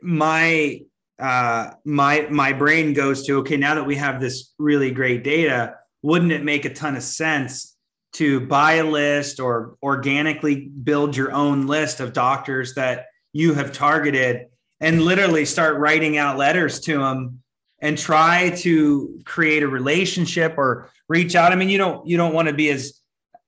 my 0.00 0.82
uh, 1.18 1.70
my 1.84 2.26
my 2.30 2.52
brain 2.52 2.92
goes 2.92 3.26
to 3.26 3.38
okay. 3.38 3.56
Now 3.56 3.74
that 3.74 3.84
we 3.84 3.96
have 3.96 4.20
this 4.20 4.52
really 4.58 4.90
great 4.90 5.24
data, 5.24 5.76
wouldn't 6.02 6.32
it 6.32 6.44
make 6.44 6.64
a 6.64 6.72
ton 6.72 6.96
of 6.96 7.02
sense 7.02 7.76
to 8.14 8.40
buy 8.46 8.74
a 8.74 8.84
list 8.84 9.40
or 9.40 9.76
organically 9.82 10.68
build 10.68 11.16
your 11.16 11.32
own 11.32 11.66
list 11.66 12.00
of 12.00 12.12
doctors 12.12 12.74
that 12.74 13.06
you 13.32 13.54
have 13.54 13.72
targeted 13.72 14.46
and 14.80 15.02
literally 15.02 15.44
start 15.44 15.78
writing 15.78 16.18
out 16.18 16.36
letters 16.36 16.80
to 16.80 16.98
them 16.98 17.41
and 17.82 17.98
try 17.98 18.50
to 18.50 19.20
create 19.26 19.62
a 19.62 19.68
relationship 19.68 20.54
or 20.56 20.88
reach 21.08 21.34
out. 21.34 21.52
I 21.52 21.56
mean, 21.56 21.68
you 21.68 21.78
don't 21.78 22.06
you 22.06 22.16
don't 22.16 22.32
want 22.32 22.48
to 22.48 22.54
be 22.54 22.70
as 22.70 23.00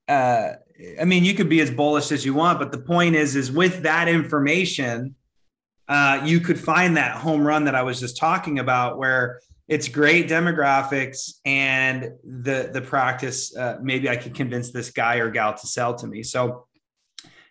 uh, 0.09 0.51
I 1.01 1.05
mean, 1.05 1.25
you 1.25 1.35
could 1.35 1.49
be 1.49 1.61
as 1.61 1.71
bullish 1.71 2.13
as 2.13 2.27
you 2.27 2.35
want, 2.35 2.59
but 2.59 2.73
the 2.73 2.79
point 2.79 3.15
is, 3.15 3.37
is 3.37 3.51
with 3.51 3.85
that 3.85 4.09
information, 4.09 5.15
uh, 5.89 6.21
you 6.25 6.41
could 6.41 6.59
find 6.59 6.97
that 6.97 7.17
home 7.17 7.47
run 7.47 7.65
that 7.65 7.75
I 7.75 7.83
was 7.83 8.01
just 8.01 8.17
talking 8.17 8.59
about, 8.59 8.99
where 8.99 9.41
it's 9.69 9.89
great 9.89 10.29
demographics 10.29 11.39
and 11.45 12.13
the 12.25 12.71
the 12.73 12.83
practice. 12.83 13.57
Uh, 13.57 13.79
maybe 13.81 14.09
I 14.11 14.17
could 14.17 14.35
convince 14.35 14.73
this 14.73 14.91
guy 14.91 15.17
or 15.17 15.31
gal 15.31 15.55
to 15.55 15.67
sell 15.67 15.95
to 15.95 16.07
me. 16.07 16.23
So 16.23 16.67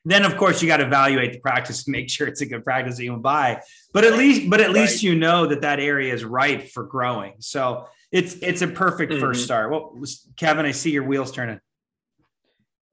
then 0.05 0.25
of 0.25 0.35
course 0.37 0.61
you 0.61 0.67
got 0.67 0.77
to 0.77 0.85
evaluate 0.85 1.33
the 1.33 1.39
practice 1.39 1.83
to 1.85 1.91
make 1.91 2.09
sure 2.09 2.27
it's 2.27 2.41
a 2.41 2.45
good 2.45 2.63
practice 2.63 2.97
that 2.97 3.03
you 3.03 3.15
buy. 3.17 3.61
But 3.93 4.03
at 4.03 4.13
least, 4.13 4.49
but 4.49 4.59
at 4.59 4.67
right. 4.67 4.75
least 4.75 5.03
you 5.03 5.15
know 5.15 5.45
that 5.47 5.61
that 5.61 5.79
area 5.79 6.13
is 6.13 6.25
ripe 6.25 6.69
for 6.69 6.83
growing. 6.83 7.33
So 7.39 7.87
it's 8.11 8.35
it's 8.35 8.61
a 8.61 8.67
perfect 8.67 9.11
mm-hmm. 9.11 9.21
first 9.21 9.43
start. 9.43 9.71
Well, 9.71 9.95
Kevin, 10.37 10.65
I 10.65 10.71
see 10.71 10.91
your 10.91 11.03
wheels 11.03 11.31
turning. 11.31 11.59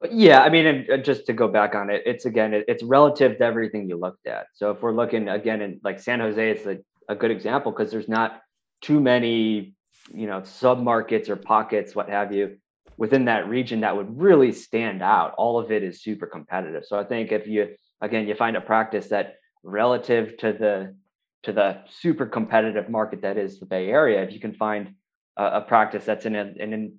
Yeah, 0.09 0.41
I 0.41 0.49
mean, 0.49 0.87
just 1.03 1.27
to 1.27 1.33
go 1.33 1.47
back 1.47 1.75
on 1.75 1.91
it, 1.91 2.01
it's 2.07 2.25
again, 2.25 2.63
it's 2.67 2.81
relative 2.81 3.37
to 3.37 3.43
everything 3.43 3.87
you 3.87 3.97
looked 3.97 4.25
at. 4.25 4.47
So 4.53 4.71
if 4.71 4.81
we're 4.81 4.93
looking 4.93 5.29
again 5.29 5.61
in 5.61 5.79
like 5.83 5.99
San 5.99 6.19
Jose, 6.19 6.49
it's 6.49 6.65
a, 6.65 6.79
a 7.07 7.15
good 7.15 7.29
example 7.29 7.71
because 7.71 7.91
there's 7.91 8.09
not 8.09 8.41
too 8.81 8.99
many, 8.99 9.75
you 10.11 10.25
know, 10.25 10.41
sub 10.43 10.79
markets 10.81 11.29
or 11.29 11.35
pockets, 11.35 11.93
what 11.93 12.09
have 12.09 12.33
you, 12.33 12.57
within 13.01 13.25
that 13.25 13.49
region 13.49 13.79
that 13.79 13.97
would 13.97 14.15
really 14.21 14.51
stand 14.51 15.01
out. 15.01 15.33
All 15.35 15.57
of 15.57 15.71
it 15.71 15.81
is 15.81 16.03
super 16.03 16.27
competitive. 16.27 16.83
So 16.85 16.99
I 16.99 17.03
think 17.03 17.31
if 17.31 17.47
you 17.47 17.69
again 17.99 18.27
you 18.27 18.35
find 18.35 18.55
a 18.55 18.61
practice 18.61 19.07
that 19.07 19.37
relative 19.63 20.37
to 20.37 20.53
the 20.53 20.95
to 21.45 21.51
the 21.51 21.79
super 21.89 22.27
competitive 22.27 22.89
market 22.89 23.23
that 23.23 23.37
is 23.37 23.59
the 23.59 23.65
Bay 23.65 23.89
Area, 23.89 24.21
if 24.21 24.31
you 24.31 24.39
can 24.39 24.53
find 24.53 24.93
a, 25.35 25.45
a 25.45 25.61
practice 25.61 26.05
that's 26.05 26.27
in 26.27 26.35
an 26.35 26.49
in, 26.59 26.93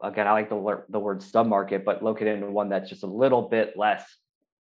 again, 0.00 0.28
I 0.28 0.32
like 0.38 0.50
the 0.50 0.84
the 0.88 1.00
word 1.00 1.20
sub 1.20 1.48
market, 1.48 1.84
but 1.84 2.00
located 2.00 2.40
in 2.40 2.52
one 2.52 2.68
that's 2.68 2.88
just 2.88 3.02
a 3.02 3.12
little 3.22 3.42
bit 3.48 3.76
less 3.76 4.04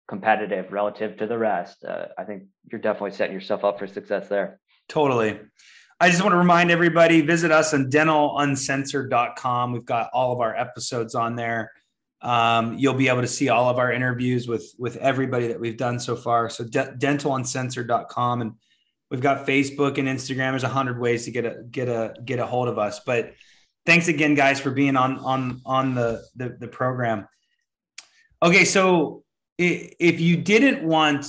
competitive 0.09 0.73
relative 0.73 1.19
to 1.19 1.27
the 1.27 1.37
rest, 1.37 1.85
uh, 1.85 2.07
I 2.17 2.25
think 2.25 2.45
you're 2.73 2.81
definitely 2.81 3.11
setting 3.11 3.35
yourself 3.35 3.63
up 3.63 3.79
for 3.79 3.87
success 3.87 4.31
there. 4.31 4.59
Totally. 4.89 5.39
I 6.01 6.11
just 6.11 6.23
want 6.23 6.33
to 6.33 6.37
remind 6.39 6.71
everybody 6.71 7.23
visit 7.23 7.51
us 7.51 7.75
on 7.75 7.91
dentaluncensored.com. 7.91 9.73
We've 9.73 9.85
got 9.85 10.11
all 10.13 10.33
of 10.33 10.41
our 10.41 10.57
episodes 10.57 11.17
on 11.17 11.35
there. 11.35 11.73
Um, 12.23 12.79
you'll 12.79 12.95
be 12.95 13.09
able 13.09 13.23
to 13.23 13.29
see 13.29 13.49
all 13.49 13.69
of 13.69 13.79
our 13.79 13.93
interviews 13.93 14.47
with 14.47 14.75
with 14.79 14.97
everybody 14.97 15.49
that 15.49 15.61
we've 15.61 15.77
done 15.77 15.99
so 15.99 16.15
far. 16.17 16.51
So 16.51 16.65
de- 16.65 16.95
dentaluncensored.com 16.99 18.43
and 18.43 18.53
we've 19.11 19.21
got 19.21 19.47
Facebook 19.47 19.99
and 19.99 20.09
Instagram. 20.09 20.51
There's 20.53 20.65
a 20.65 20.69
hundred 20.69 21.01
ways 21.01 21.25
to 21.25 21.31
get 21.33 21.45
a 21.45 21.63
get 21.71 21.89
a 21.89 22.15
get 22.25 22.39
a 22.39 22.47
hold 22.47 22.69
of 22.69 22.79
us. 22.79 23.01
But 23.05 23.35
thanks 23.87 24.09
again, 24.09 24.35
guys, 24.35 24.61
for 24.61 24.71
being 24.71 24.97
on 24.97 25.19
on 25.19 25.63
on 25.65 25.95
the 25.95 26.25
the, 26.37 26.57
the 26.61 26.69
program. 26.69 27.27
Okay, 28.43 28.65
so 28.65 29.25
if 29.59 30.21
you 30.21 30.37
didn't 30.37 30.85
want 30.85 31.27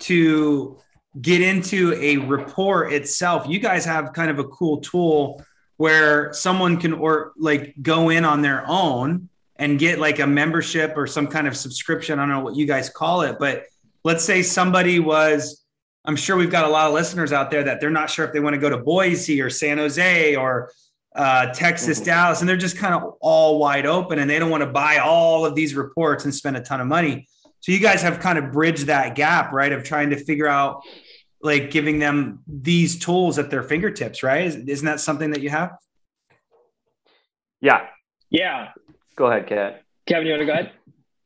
to 0.00 0.78
get 1.20 1.40
into 1.40 1.94
a 1.94 2.16
report 2.16 2.92
itself, 2.92 3.46
you 3.48 3.58
guys 3.58 3.84
have 3.84 4.12
kind 4.12 4.30
of 4.30 4.38
a 4.38 4.44
cool 4.44 4.80
tool 4.80 5.42
where 5.76 6.32
someone 6.32 6.78
can 6.78 6.92
or 6.92 7.32
like 7.36 7.74
go 7.82 8.10
in 8.10 8.24
on 8.24 8.42
their 8.42 8.64
own 8.66 9.28
and 9.56 9.78
get 9.78 9.98
like 9.98 10.18
a 10.18 10.26
membership 10.26 10.94
or 10.96 11.06
some 11.06 11.26
kind 11.26 11.46
of 11.46 11.56
subscription. 11.56 12.18
I 12.18 12.22
don't 12.22 12.30
know 12.30 12.40
what 12.40 12.56
you 12.56 12.66
guys 12.66 12.88
call 12.88 13.22
it, 13.22 13.36
but 13.38 13.64
let's 14.02 14.24
say 14.24 14.42
somebody 14.42 15.00
was 15.00 15.64
I'm 16.04 16.16
sure 16.16 16.36
we've 16.36 16.50
got 16.50 16.66
a 16.66 16.68
lot 16.68 16.88
of 16.88 16.92
listeners 16.92 17.32
out 17.32 17.50
there 17.50 17.64
that 17.64 17.80
they're 17.80 17.90
not 17.90 18.10
sure 18.10 18.26
if 18.26 18.32
they 18.32 18.40
want 18.40 18.54
to 18.54 18.60
go 18.60 18.68
to 18.68 18.76
Boise 18.76 19.40
or 19.40 19.48
San 19.48 19.78
Jose 19.78 20.36
or 20.36 20.70
uh, 21.16 21.46
Texas, 21.54 21.98
mm-hmm. 21.98 22.06
Dallas, 22.06 22.40
and 22.40 22.48
they're 22.48 22.56
just 22.56 22.76
kind 22.76 22.94
of 22.94 23.14
all 23.20 23.58
wide 23.58 23.86
open 23.86 24.18
and 24.18 24.28
they 24.28 24.38
don't 24.38 24.50
want 24.50 24.62
to 24.62 24.68
buy 24.68 24.98
all 24.98 25.46
of 25.46 25.54
these 25.54 25.74
reports 25.74 26.24
and 26.24 26.34
spend 26.34 26.56
a 26.56 26.60
ton 26.60 26.80
of 26.80 26.86
money. 26.86 27.26
So 27.60 27.72
you 27.72 27.78
guys 27.78 28.02
have 28.02 28.20
kind 28.20 28.36
of 28.36 28.52
bridged 28.52 28.86
that 28.86 29.14
gap, 29.14 29.52
right? 29.52 29.72
Of 29.72 29.84
trying 29.84 30.10
to 30.10 30.22
figure 30.22 30.46
out 30.46 30.82
like 31.44 31.70
giving 31.70 31.98
them 31.98 32.40
these 32.46 32.98
tools 32.98 33.38
at 33.38 33.50
their 33.50 33.62
fingertips, 33.62 34.22
right? 34.22 34.46
Isn't 34.46 34.86
that 34.86 34.98
something 34.98 35.30
that 35.30 35.42
you 35.42 35.50
have? 35.50 35.76
Yeah. 37.60 37.86
Yeah. 38.30 38.70
Go 39.14 39.26
ahead, 39.26 39.46
Kat. 39.46 39.82
Kevin, 40.06 40.26
you 40.26 40.32
want 40.32 40.40
to 40.40 40.46
go 40.46 40.52
ahead? 40.52 40.72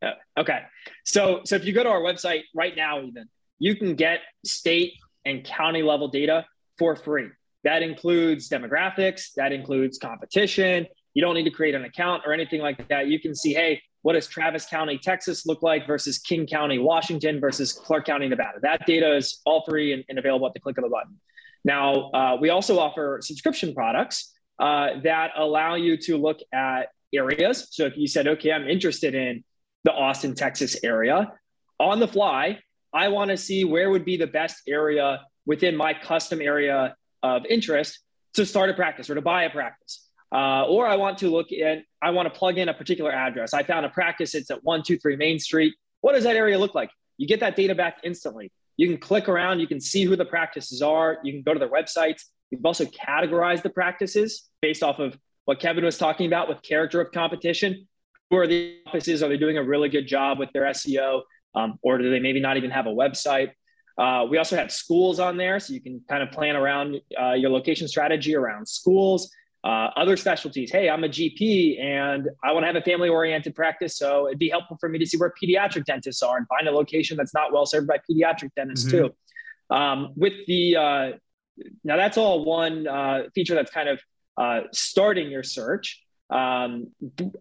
Yeah. 0.02 0.14
Okay. 0.36 0.60
So, 1.04 1.42
so 1.44 1.54
if 1.54 1.64
you 1.64 1.72
go 1.72 1.84
to 1.84 1.88
our 1.88 2.00
website 2.00 2.42
right 2.52 2.76
now, 2.76 3.00
even 3.00 3.28
you 3.60 3.76
can 3.76 3.94
get 3.94 4.20
state 4.44 4.94
and 5.24 5.44
county 5.44 5.82
level 5.82 6.08
data 6.08 6.44
for 6.78 6.96
free. 6.96 7.28
That 7.62 7.82
includes 7.82 8.48
demographics, 8.48 9.32
that 9.36 9.52
includes 9.52 9.98
competition. 9.98 10.86
You 11.14 11.22
don't 11.22 11.34
need 11.34 11.44
to 11.44 11.50
create 11.50 11.74
an 11.74 11.84
account 11.84 12.24
or 12.26 12.32
anything 12.32 12.60
like 12.60 12.88
that. 12.88 13.06
You 13.06 13.20
can 13.20 13.34
see, 13.34 13.54
hey, 13.54 13.82
what 14.08 14.14
does 14.14 14.26
Travis 14.26 14.64
County, 14.64 14.96
Texas 14.96 15.44
look 15.44 15.62
like 15.62 15.86
versus 15.86 16.16
King 16.16 16.46
County, 16.46 16.78
Washington 16.78 17.40
versus 17.40 17.74
Clark 17.74 18.06
County, 18.06 18.26
Nevada? 18.26 18.58
That 18.62 18.86
data 18.86 19.14
is 19.14 19.42
all 19.44 19.66
free 19.68 19.92
and, 19.92 20.02
and 20.08 20.18
available 20.18 20.46
at 20.46 20.54
the 20.54 20.60
click 20.60 20.78
of 20.78 20.84
a 20.84 20.88
button. 20.88 21.20
Now, 21.62 22.10
uh, 22.12 22.38
we 22.40 22.48
also 22.48 22.78
offer 22.78 23.18
subscription 23.20 23.74
products 23.74 24.32
uh, 24.58 25.00
that 25.04 25.32
allow 25.36 25.74
you 25.74 25.98
to 25.98 26.16
look 26.16 26.38
at 26.54 26.84
areas. 27.12 27.68
So 27.70 27.84
if 27.84 27.98
you 27.98 28.06
said, 28.06 28.26
okay, 28.26 28.50
I'm 28.50 28.66
interested 28.66 29.14
in 29.14 29.44
the 29.84 29.92
Austin, 29.92 30.34
Texas 30.34 30.78
area, 30.82 31.30
on 31.78 32.00
the 32.00 32.08
fly, 32.08 32.60
I 32.94 33.08
want 33.08 33.30
to 33.30 33.36
see 33.36 33.66
where 33.66 33.90
would 33.90 34.06
be 34.06 34.16
the 34.16 34.26
best 34.26 34.62
area 34.66 35.20
within 35.44 35.76
my 35.76 35.92
custom 35.92 36.40
area 36.40 36.96
of 37.22 37.44
interest 37.44 38.00
to 38.36 38.46
start 38.46 38.70
a 38.70 38.72
practice 38.72 39.10
or 39.10 39.16
to 39.16 39.20
buy 39.20 39.42
a 39.42 39.50
practice. 39.50 40.07
Uh, 40.30 40.64
or 40.66 40.86
I 40.86 40.96
want 40.96 41.18
to 41.18 41.30
look 41.30 41.52
at, 41.52 41.78
I 42.02 42.10
want 42.10 42.32
to 42.32 42.38
plug 42.38 42.58
in 42.58 42.68
a 42.68 42.74
particular 42.74 43.10
address. 43.10 43.54
I 43.54 43.62
found 43.62 43.86
a 43.86 43.88
practice, 43.88 44.34
it's 44.34 44.50
at 44.50 44.62
123 44.62 45.16
Main 45.16 45.38
Street. 45.38 45.74
What 46.00 46.12
does 46.12 46.24
that 46.24 46.36
area 46.36 46.58
look 46.58 46.74
like? 46.74 46.90
You 47.16 47.26
get 47.26 47.40
that 47.40 47.56
data 47.56 47.74
back 47.74 47.98
instantly. 48.04 48.52
You 48.76 48.86
can 48.88 48.98
click 48.98 49.28
around, 49.28 49.60
you 49.60 49.66
can 49.66 49.80
see 49.80 50.04
who 50.04 50.16
the 50.16 50.24
practices 50.24 50.82
are, 50.82 51.18
you 51.24 51.32
can 51.32 51.42
go 51.42 51.52
to 51.52 51.58
their 51.58 51.70
websites. 51.70 52.24
We've 52.50 52.64
also 52.64 52.84
categorized 52.84 53.62
the 53.62 53.70
practices 53.70 54.48
based 54.62 54.82
off 54.82 54.98
of 54.98 55.18
what 55.46 55.60
Kevin 55.60 55.84
was 55.84 55.98
talking 55.98 56.26
about 56.26 56.48
with 56.48 56.62
character 56.62 57.00
of 57.00 57.10
competition. 57.10 57.88
Who 58.30 58.36
are 58.36 58.46
the 58.46 58.76
offices? 58.86 59.22
Are 59.22 59.28
they 59.28 59.38
doing 59.38 59.56
a 59.56 59.62
really 59.62 59.88
good 59.88 60.06
job 60.06 60.38
with 60.38 60.50
their 60.52 60.64
SEO? 60.64 61.22
Um, 61.54 61.78
or 61.82 61.98
do 61.98 62.10
they 62.10 62.20
maybe 62.20 62.40
not 62.40 62.56
even 62.56 62.70
have 62.70 62.86
a 62.86 62.90
website? 62.90 63.52
Uh, 63.96 64.26
we 64.30 64.38
also 64.38 64.56
have 64.56 64.70
schools 64.70 65.18
on 65.18 65.36
there, 65.36 65.58
so 65.58 65.72
you 65.72 65.80
can 65.80 66.00
kind 66.08 66.22
of 66.22 66.30
plan 66.30 66.54
around 66.54 67.00
uh, 67.20 67.32
your 67.32 67.50
location 67.50 67.88
strategy 67.88 68.36
around 68.36 68.68
schools. 68.68 69.30
Uh, 69.64 69.90
other 69.96 70.16
specialties. 70.16 70.70
Hey, 70.70 70.88
I'm 70.88 71.02
a 71.02 71.08
GP 71.08 71.82
and 71.82 72.28
I 72.44 72.52
want 72.52 72.62
to 72.62 72.68
have 72.68 72.76
a 72.76 72.80
family 72.80 73.08
oriented 73.08 73.56
practice. 73.56 73.98
So 73.98 74.28
it'd 74.28 74.38
be 74.38 74.48
helpful 74.48 74.76
for 74.78 74.88
me 74.88 75.00
to 75.00 75.06
see 75.06 75.16
where 75.16 75.32
pediatric 75.42 75.84
dentists 75.84 76.22
are 76.22 76.36
and 76.36 76.46
find 76.46 76.68
a 76.68 76.70
location 76.70 77.16
that's 77.16 77.34
not 77.34 77.52
well 77.52 77.66
served 77.66 77.88
by 77.88 77.98
pediatric 78.08 78.50
dentists 78.54 78.86
mm-hmm. 78.86 79.08
too. 79.08 79.74
Um, 79.74 80.12
with 80.14 80.34
the, 80.46 80.76
uh, 80.76 81.10
now 81.82 81.96
that's 81.96 82.16
all 82.16 82.44
one 82.44 82.86
uh, 82.86 83.24
feature 83.34 83.56
that's 83.56 83.72
kind 83.72 83.88
of 83.88 84.00
uh, 84.36 84.60
starting 84.72 85.28
your 85.28 85.42
search, 85.42 86.04
um, 86.30 86.92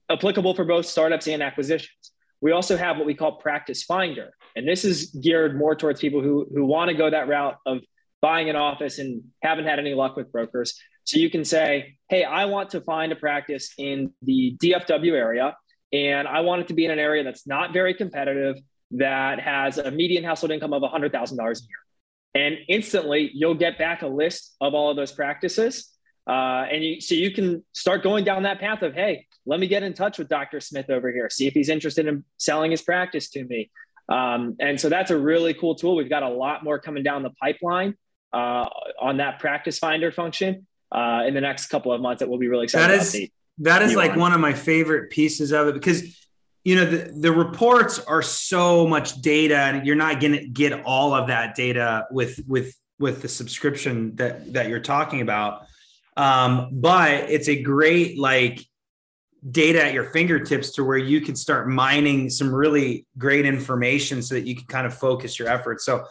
applicable 0.10 0.56
for 0.56 0.66
both 0.66 0.88
startups 0.88 1.28
and 1.28 1.44
acquisitions. 1.44 2.12
We 2.42 2.52
also 2.52 2.78
have 2.78 2.98
what 2.98 3.06
we 3.06 3.14
call 3.14 3.34
Practice 3.34 3.84
Finder. 3.84 4.32
And 4.56 4.68
this 4.68 4.86
is 4.86 5.12
geared 5.12 5.56
more 5.56 5.76
towards 5.76 6.02
people 6.02 6.22
who, 6.22 6.48
who 6.52 6.66
want 6.66 6.90
to 6.90 6.96
go 6.96 7.10
that 7.10 7.28
route 7.28 7.58
of 7.66 7.80
buying 8.22 8.50
an 8.50 8.56
office 8.56 8.98
and 8.98 9.24
haven't 9.44 9.66
had 9.66 9.78
any 9.78 9.94
luck 9.94 10.16
with 10.16 10.32
brokers. 10.32 10.80
So 11.08 11.18
you 11.20 11.30
can 11.30 11.46
say, 11.46 11.96
hey, 12.10 12.26
I 12.26 12.46
want 12.46 12.72
to 12.72 12.82
find 12.82 13.14
a 13.14 13.16
practice 13.16 13.72
in 13.78 14.12
the 14.24 14.58
DFW 14.62 15.14
area, 15.14 15.56
and 15.94 16.28
I 16.28 16.42
want 16.42 16.64
it 16.64 16.68
to 16.68 16.74
be 16.74 16.84
in 16.84 16.92
an 16.92 17.00
area 17.00 17.24
that's 17.24 17.48
not 17.48 17.72
very 17.72 17.94
competitive, 17.94 18.58
that 18.92 19.40
has 19.40 19.78
a 19.78 19.90
median 19.90 20.26
household 20.26 20.52
income 20.52 20.74
of 20.74 20.82
$100,000 20.82 21.14
a 21.14 21.40
year. 21.40 21.56
And 22.36 22.58
instantly, 22.68 23.32
you'll 23.34 23.56
get 23.56 23.78
back 23.78 24.02
a 24.02 24.08
list 24.08 24.58
of 24.60 24.74
all 24.74 24.92
of 24.92 24.98
those 24.98 25.14
practices. 25.14 25.90
Uh, 26.30 26.66
and 26.70 26.84
you, 26.84 27.00
so 27.00 27.16
you 27.16 27.32
can 27.32 27.64
start 27.72 28.04
going 28.04 28.26
down 28.26 28.44
that 28.44 28.60
path 28.60 28.82
of, 28.82 28.94
hey, 28.94 29.28
let 29.46 29.62
me 29.62 29.68
get 29.68 29.84
in 29.84 29.94
touch 29.94 30.18
with 30.18 30.28
Dr. 30.28 30.60
Smith 30.60 30.90
over 30.90 31.10
here, 31.10 31.30
see 31.30 31.48
if 31.48 31.54
he's 31.54 31.70
interested 31.70 32.06
in 32.06 32.26
selling 32.36 32.72
his 32.72 32.82
practice 32.82 33.30
to 33.30 33.46
me. 33.46 33.72
Um, 34.10 34.58
and 34.60 34.78
so 34.78 34.90
that's 34.90 35.10
a 35.10 35.18
really 35.18 35.54
cool 35.54 35.76
tool. 35.76 35.96
We've 35.96 36.10
got 36.10 36.24
a 36.24 36.30
lot 36.30 36.66
more 36.66 36.80
coming 36.80 37.04
down 37.04 37.24
the 37.24 37.32
pipeline 37.42 37.96
uh, 38.34 38.68
on 39.00 39.18
that 39.18 39.40
practice 39.40 39.80
finder 39.80 40.12
function 40.12 40.68
uh, 40.92 41.24
in 41.28 41.34
the 41.34 41.42
next 41.42 41.68
couple 41.68 41.92
of 41.92 42.02
months 42.02 42.20
that 42.20 42.30
we'll 42.30 42.40
be 42.40 42.48
really 42.48 42.66
excited 42.66 43.00
that 43.00 43.16
is, 43.16 43.30
That 43.60 43.82
is 43.82 43.96
like 43.96 44.12
on. 44.12 44.20
one 44.20 44.34
of 44.34 44.40
my 44.40 44.54
favorite 44.54 45.10
pieces 45.10 45.52
of 45.52 45.68
it 45.68 45.74
because 45.74 46.28
you 46.64 46.76
know 46.76 46.86
the, 46.86 47.12
the 47.12 47.32
reports 47.32 48.00
are 48.00 48.22
so 48.22 48.88
much 48.88 49.22
data 49.22 49.58
and 49.58 49.86
you're 49.86 49.96
not 49.96 50.20
going 50.20 50.34
to 50.34 50.48
get 50.48 50.84
all 50.86 51.14
of 51.14 51.28
that 51.28 51.56
data 51.56 52.06
with 52.12 52.40
with 52.48 52.76
with 53.00 53.22
the 53.22 53.28
subscription 53.28 54.16
that 54.16 54.54
that 54.54 54.70
you're 54.70 54.80
talking 54.80 55.22
about 55.22 55.68
um, 56.18 56.70
but 56.72 57.30
it's 57.30 57.48
a 57.48 57.62
great 57.62 58.18
like 58.18 58.66
data 59.52 59.84
at 59.86 59.94
your 59.94 60.06
fingertips 60.06 60.72
to 60.72 60.84
where 60.84 60.98
you 60.98 61.22
can 61.22 61.36
start 61.36 61.70
mining 61.70 62.30
some 62.30 62.54
really 62.54 63.06
great 63.18 63.46
information 63.46 64.22
so 64.22 64.36
that 64.36 64.48
you 64.48 64.56
can 64.56 64.66
kind 64.66 64.88
of 64.88 64.94
focus 64.94 65.38
your 65.38 65.48
efforts. 65.48 65.86
So 65.86 66.06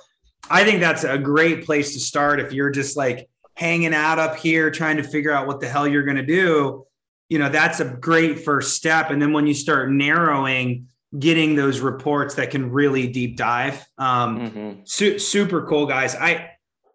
I 0.48 0.64
think 0.64 0.80
that's 0.80 1.04
a 1.04 1.18
great 1.18 1.66
place 1.66 1.92
to 1.94 2.00
start 2.00 2.40
if 2.40 2.52
you're 2.52 2.70
just 2.70 2.96
like 2.96 3.28
hanging 3.56 3.94
out 3.94 4.18
up 4.18 4.36
here 4.36 4.70
trying 4.70 4.98
to 4.98 5.02
figure 5.02 5.32
out 5.32 5.46
what 5.46 5.60
the 5.60 5.68
hell 5.68 5.86
you're 5.86 6.04
going 6.04 6.16
to 6.16 6.26
do. 6.26 6.86
You 7.28 7.38
know, 7.38 7.48
that's 7.48 7.80
a 7.80 7.84
great 7.84 8.44
first 8.44 8.74
step. 8.74 9.10
And 9.10 9.20
then 9.20 9.32
when 9.32 9.46
you 9.46 9.54
start 9.54 9.90
narrowing, 9.90 10.86
getting 11.18 11.56
those 11.56 11.80
reports 11.80 12.34
that 12.36 12.50
can 12.50 12.70
really 12.70 13.08
deep 13.08 13.36
dive. 13.36 13.84
Um, 13.98 14.38
mm-hmm. 14.38 14.80
su- 14.84 15.18
super 15.18 15.66
cool, 15.66 15.86
guys. 15.86 16.14
I 16.14 16.50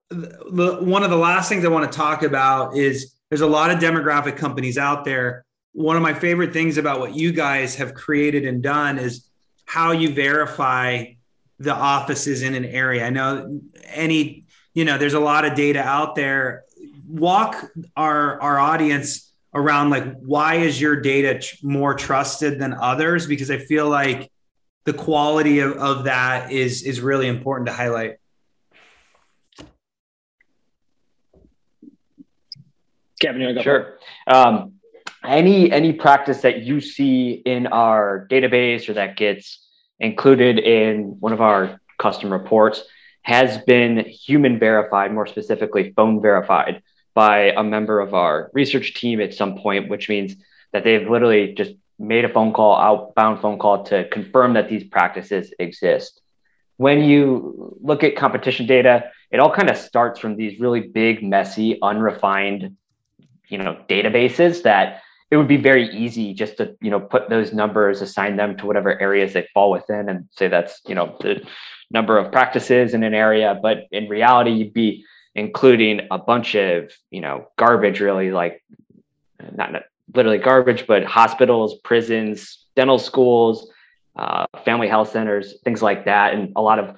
the, 0.10 0.78
one 0.82 1.04
of 1.04 1.10
the 1.10 1.17
last 1.17 1.50
things 1.50 1.65
I 1.65 1.69
want 1.69 1.91
to 1.91 1.97
talk 1.97 2.24
about 2.24 2.76
is 2.76 3.15
there's 3.30 3.41
a 3.41 3.47
lot 3.47 3.71
of 3.71 3.80
demographic 3.80 4.38
companies 4.38 4.78
out 4.78 5.06
there 5.06 5.45
one 5.74 5.95
of 5.95 6.02
my 6.02 6.13
favorite 6.13 6.54
things 6.54 6.78
about 6.78 7.00
what 7.00 7.15
you 7.15 7.32
guys 7.32 7.76
have 7.76 7.93
created 7.93 8.45
and 8.45 8.62
done 8.62 8.97
is 8.97 9.28
how 9.65 9.91
you 9.91 10.13
verify 10.13 11.06
the 11.60 11.74
offices 11.74 12.41
in 12.41 12.56
an 12.56 12.65
area. 12.65 13.06
I 13.06 13.10
know 13.10 13.62
any, 13.86 14.45
you 14.73 14.86
know, 14.86 14.97
there's 14.97 15.13
a 15.13 15.19
lot 15.19 15.45
of 15.45 15.55
data 15.55 15.79
out 15.79 16.15
there. 16.15 16.63
Walk 17.07 17.71
our 17.95 18.39
our 18.41 18.60
audience 18.60 19.31
around 19.53 19.89
like 19.89 20.17
why 20.19 20.55
is 20.55 20.79
your 20.79 20.95
data 21.01 21.39
tr- 21.39 21.55
more 21.62 21.93
trusted 21.93 22.57
than 22.57 22.73
others 22.73 23.27
because 23.27 23.51
i 23.51 23.57
feel 23.57 23.89
like 23.89 24.31
the 24.86 24.93
quality 24.93 25.60
of, 25.60 25.73
of 25.73 26.05
that 26.05 26.51
is 26.51 26.84
is 26.84 27.01
really 27.01 27.27
important 27.27 27.67
to 27.67 27.73
highlight 27.73 28.15
Kevin, 33.19 33.41
you 33.41 33.53
go 33.53 33.62
sure. 33.62 33.99
Um, 34.25 34.73
any 35.23 35.71
any 35.71 35.93
practice 35.93 36.41
that 36.41 36.63
you 36.63 36.81
see 36.81 37.34
in 37.45 37.67
our 37.67 38.27
database 38.31 38.89
or 38.89 38.93
that 38.93 39.15
gets 39.15 39.63
included 39.99 40.57
in 40.57 41.17
one 41.19 41.31
of 41.31 41.39
our 41.39 41.79
custom 41.99 42.34
reports 42.34 42.84
has 43.21 43.57
been 43.60 44.05
human 44.05 44.60
verified, 44.60 45.13
more 45.13 45.27
specifically 45.27 45.93
phone 45.95 46.21
verified 46.21 46.81
by 47.13 47.51
a 47.51 47.63
member 47.63 47.99
of 47.99 48.13
our 48.13 48.49
research 48.53 48.93
team 48.93 49.21
at 49.21 49.34
some 49.34 49.57
point, 49.57 49.89
which 49.89 50.10
means 50.10 50.36
that 50.73 50.84
they've 50.84 51.10
literally 51.10 51.53
just 51.53 51.73
made 51.99 52.25
a 52.25 52.29
phone 52.29 52.53
call, 52.53 52.75
outbound 52.75 53.41
phone 53.41 53.60
call 53.60 53.84
to 53.84 54.07
confirm 54.10 54.53
that 54.53 54.69
these 54.69 54.84
practices 54.84 55.53
exist. 55.60 56.21
When 56.77 57.03
you 57.03 57.77
look 57.81 58.03
at 58.03 58.15
competition 58.15 58.65
data, 58.65 59.12
it 59.29 59.39
all 59.39 59.53
kind 59.53 59.69
of 59.69 59.77
starts 59.77 60.19
from 60.19 60.36
these 60.36 60.60
really 60.60 60.81
big, 60.81 61.23
messy, 61.23 61.77
unrefined, 61.81 62.75
you 63.49 63.57
know, 63.60 63.77
databases 63.88 64.63
that 64.63 65.01
it 65.31 65.38
would 65.38 65.47
be 65.47 65.57
very 65.57 65.89
easy 65.95 66.34
just 66.34 66.57
to 66.57 66.75
you 66.81 66.91
know 66.91 66.99
put 66.99 67.29
those 67.29 67.53
numbers 67.53 68.01
assign 68.01 68.36
them 68.36 68.57
to 68.57 68.65
whatever 68.65 68.99
areas 69.01 69.34
they 69.34 69.47
fall 69.53 69.71
within 69.71 70.10
and 70.10 70.27
say 70.31 70.49
that's 70.49 70.81
you 70.86 70.93
know 70.93 71.15
the 71.21 71.41
number 71.91 72.17
of 72.17 72.32
practices 72.32 72.93
in 72.93 73.04
an 73.04 73.13
area 73.13 73.58
but 73.62 73.88
in 73.91 74.08
reality 74.08 74.51
you'd 74.51 74.73
be 74.73 75.06
including 75.36 76.01
a 76.12 76.17
bunch 76.17 76.56
of 76.56 76.91
you 77.10 77.21
know 77.21 77.47
garbage 77.58 77.99
really 77.99 78.32
like 78.32 78.63
not, 79.54 79.71
not 79.71 79.84
literally 80.13 80.38
garbage 80.38 80.86
but 80.88 81.04
hospitals 81.04 81.75
prisons 81.84 82.65
dental 82.75 82.99
schools 82.99 83.69
uh, 84.15 84.45
family 84.65 84.88
health 84.88 85.12
centers 85.12 85.56
things 85.63 85.82
like 85.82 86.06
that 86.06 86.34
and 86.34 86.51
a 86.56 86.62
lot 86.62 86.80
of 86.80 86.95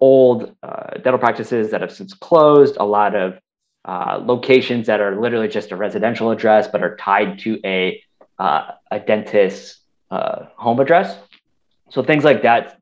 old 0.00 0.54
uh, 0.62 0.90
dental 1.02 1.18
practices 1.18 1.70
that 1.70 1.80
have 1.80 1.92
since 1.92 2.12
closed 2.14 2.76
a 2.78 2.84
lot 2.84 3.14
of 3.14 3.38
uh, 3.84 4.20
locations 4.24 4.86
that 4.86 5.00
are 5.00 5.20
literally 5.20 5.48
just 5.48 5.70
a 5.70 5.76
residential 5.76 6.30
address 6.30 6.66
but 6.68 6.82
are 6.82 6.96
tied 6.96 7.38
to 7.38 7.60
a 7.64 8.02
uh, 8.38 8.72
a 8.90 9.00
dentist's 9.00 9.80
uh, 10.10 10.46
home 10.56 10.80
address. 10.80 11.18
So 11.90 12.02
things 12.02 12.24
like 12.24 12.42
that. 12.42 12.78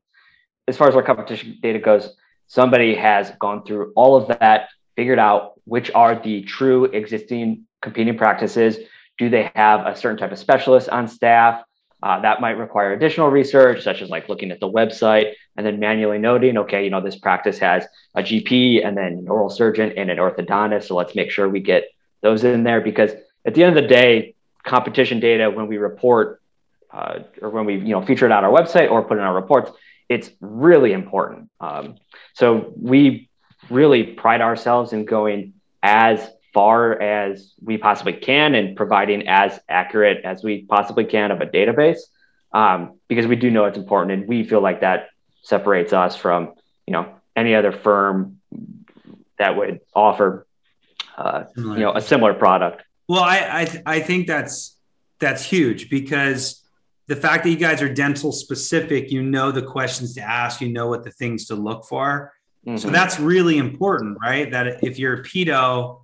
As 0.67 0.77
far 0.77 0.87
as 0.89 0.95
our 0.95 1.03
competition 1.03 1.59
data 1.61 1.79
goes, 1.79 2.15
somebody 2.47 2.95
has 2.95 3.31
gone 3.39 3.63
through 3.63 3.93
all 3.95 4.15
of 4.15 4.39
that, 4.39 4.69
figured 4.95 5.19
out 5.19 5.53
which 5.65 5.91
are 5.93 6.15
the 6.15 6.43
true 6.43 6.85
existing 6.85 7.65
competing 7.81 8.17
practices. 8.17 8.77
Do 9.17 9.29
they 9.29 9.51
have 9.55 9.85
a 9.85 9.95
certain 9.95 10.17
type 10.17 10.31
of 10.31 10.39
specialist 10.39 10.89
on 10.89 11.07
staff? 11.07 11.63
Uh, 12.01 12.19
that 12.21 12.41
might 12.41 12.51
require 12.51 12.93
additional 12.93 13.29
research, 13.29 13.83
such 13.83 14.01
as 14.01 14.09
like 14.09 14.27
looking 14.27 14.51
at 14.51 14.59
the 14.59 14.69
website 14.69 15.33
and 15.55 15.65
then 15.65 15.79
manually 15.79 16.17
noting, 16.17 16.57
okay, 16.57 16.83
you 16.83 16.89
know, 16.89 17.01
this 17.01 17.15
practice 17.15 17.57
has 17.57 17.85
a 18.15 18.21
GP 18.21 18.85
and 18.85 18.97
then 18.97 19.13
an 19.13 19.27
oral 19.27 19.49
surgeon 19.49 19.93
and 19.95 20.11
an 20.11 20.17
orthodontist. 20.17 20.83
So 20.85 20.95
let's 20.95 21.15
make 21.15 21.31
sure 21.31 21.47
we 21.47 21.61
get 21.61 21.85
those 22.21 22.43
in 22.43 22.63
there 22.63 22.81
because 22.81 23.11
at 23.45 23.53
the 23.53 23.63
end 23.63 23.77
of 23.77 23.83
the 23.83 23.87
day, 23.87 24.35
competition 24.63 25.19
data, 25.19 25.49
when 25.49 25.67
we 25.67 25.77
report 25.77 26.41
uh, 26.91 27.19
or 27.41 27.49
when 27.49 27.65
we, 27.65 27.75
you 27.75 27.89
know, 27.89 28.05
feature 28.05 28.25
it 28.25 28.31
on 28.31 28.43
our 28.43 28.51
website 28.51 28.89
or 28.89 29.03
put 29.03 29.17
in 29.17 29.23
our 29.23 29.33
reports, 29.33 29.71
it's 30.09 30.29
really 30.39 30.93
important. 30.93 31.49
Um, 31.59 31.95
so 32.33 32.73
we 32.77 33.29
really 33.69 34.03
pride 34.03 34.41
ourselves 34.41 34.93
in 34.93 35.05
going 35.05 35.53
as 35.81 36.27
far 36.53 36.99
as 37.01 37.53
we 37.61 37.77
possibly 37.77 38.13
can 38.13 38.55
and 38.55 38.77
providing 38.77 39.27
as 39.27 39.59
accurate 39.67 40.23
as 40.23 40.43
we 40.43 40.63
possibly 40.63 41.03
can 41.03 41.31
of 41.31 41.41
a 41.41 41.45
database 41.45 41.99
um, 42.53 42.97
because 43.09 43.27
we 43.27 43.35
do 43.35 43.51
know 43.51 43.65
it's 43.65 43.77
important 43.77 44.11
and 44.13 44.27
we 44.27 44.43
feel 44.43 44.61
like 44.61 44.81
that 44.81 45.09
separates 45.43 45.91
us 45.91 46.15
from 46.15 46.53
you 46.87 46.93
know 46.93 47.13
any 47.35 47.53
other 47.53 47.73
firm 47.73 48.39
that 49.37 49.57
would 49.57 49.81
offer 49.93 50.47
uh, 51.17 51.43
you 51.57 51.79
know 51.79 51.91
a 51.91 52.01
similar 52.01 52.33
product 52.33 52.83
well 53.07 53.23
i 53.23 53.61
I, 53.61 53.65
th- 53.65 53.83
I 53.85 53.99
think 53.99 54.25
that's 54.25 54.77
that's 55.19 55.43
huge 55.43 55.89
because 55.89 56.63
the 57.07 57.15
fact 57.15 57.43
that 57.43 57.51
you 57.51 57.57
guys 57.57 57.81
are 57.81 57.93
dental 57.93 58.31
specific 58.31 59.11
you 59.11 59.21
know 59.21 59.51
the 59.51 59.61
questions 59.61 60.13
to 60.15 60.21
ask 60.21 60.61
you 60.61 60.69
know 60.69 60.87
what 60.87 61.03
the 61.03 61.11
things 61.11 61.45
to 61.45 61.55
look 61.55 61.85
for. 61.85 62.33
Mm-hmm. 62.65 62.77
so 62.77 62.89
that's 62.89 63.19
really 63.19 63.57
important 63.57 64.17
right? 64.21 64.49
That 64.49 64.83
if 64.83 64.97
you're 64.97 65.21
a 65.21 65.23
pedo 65.23 66.01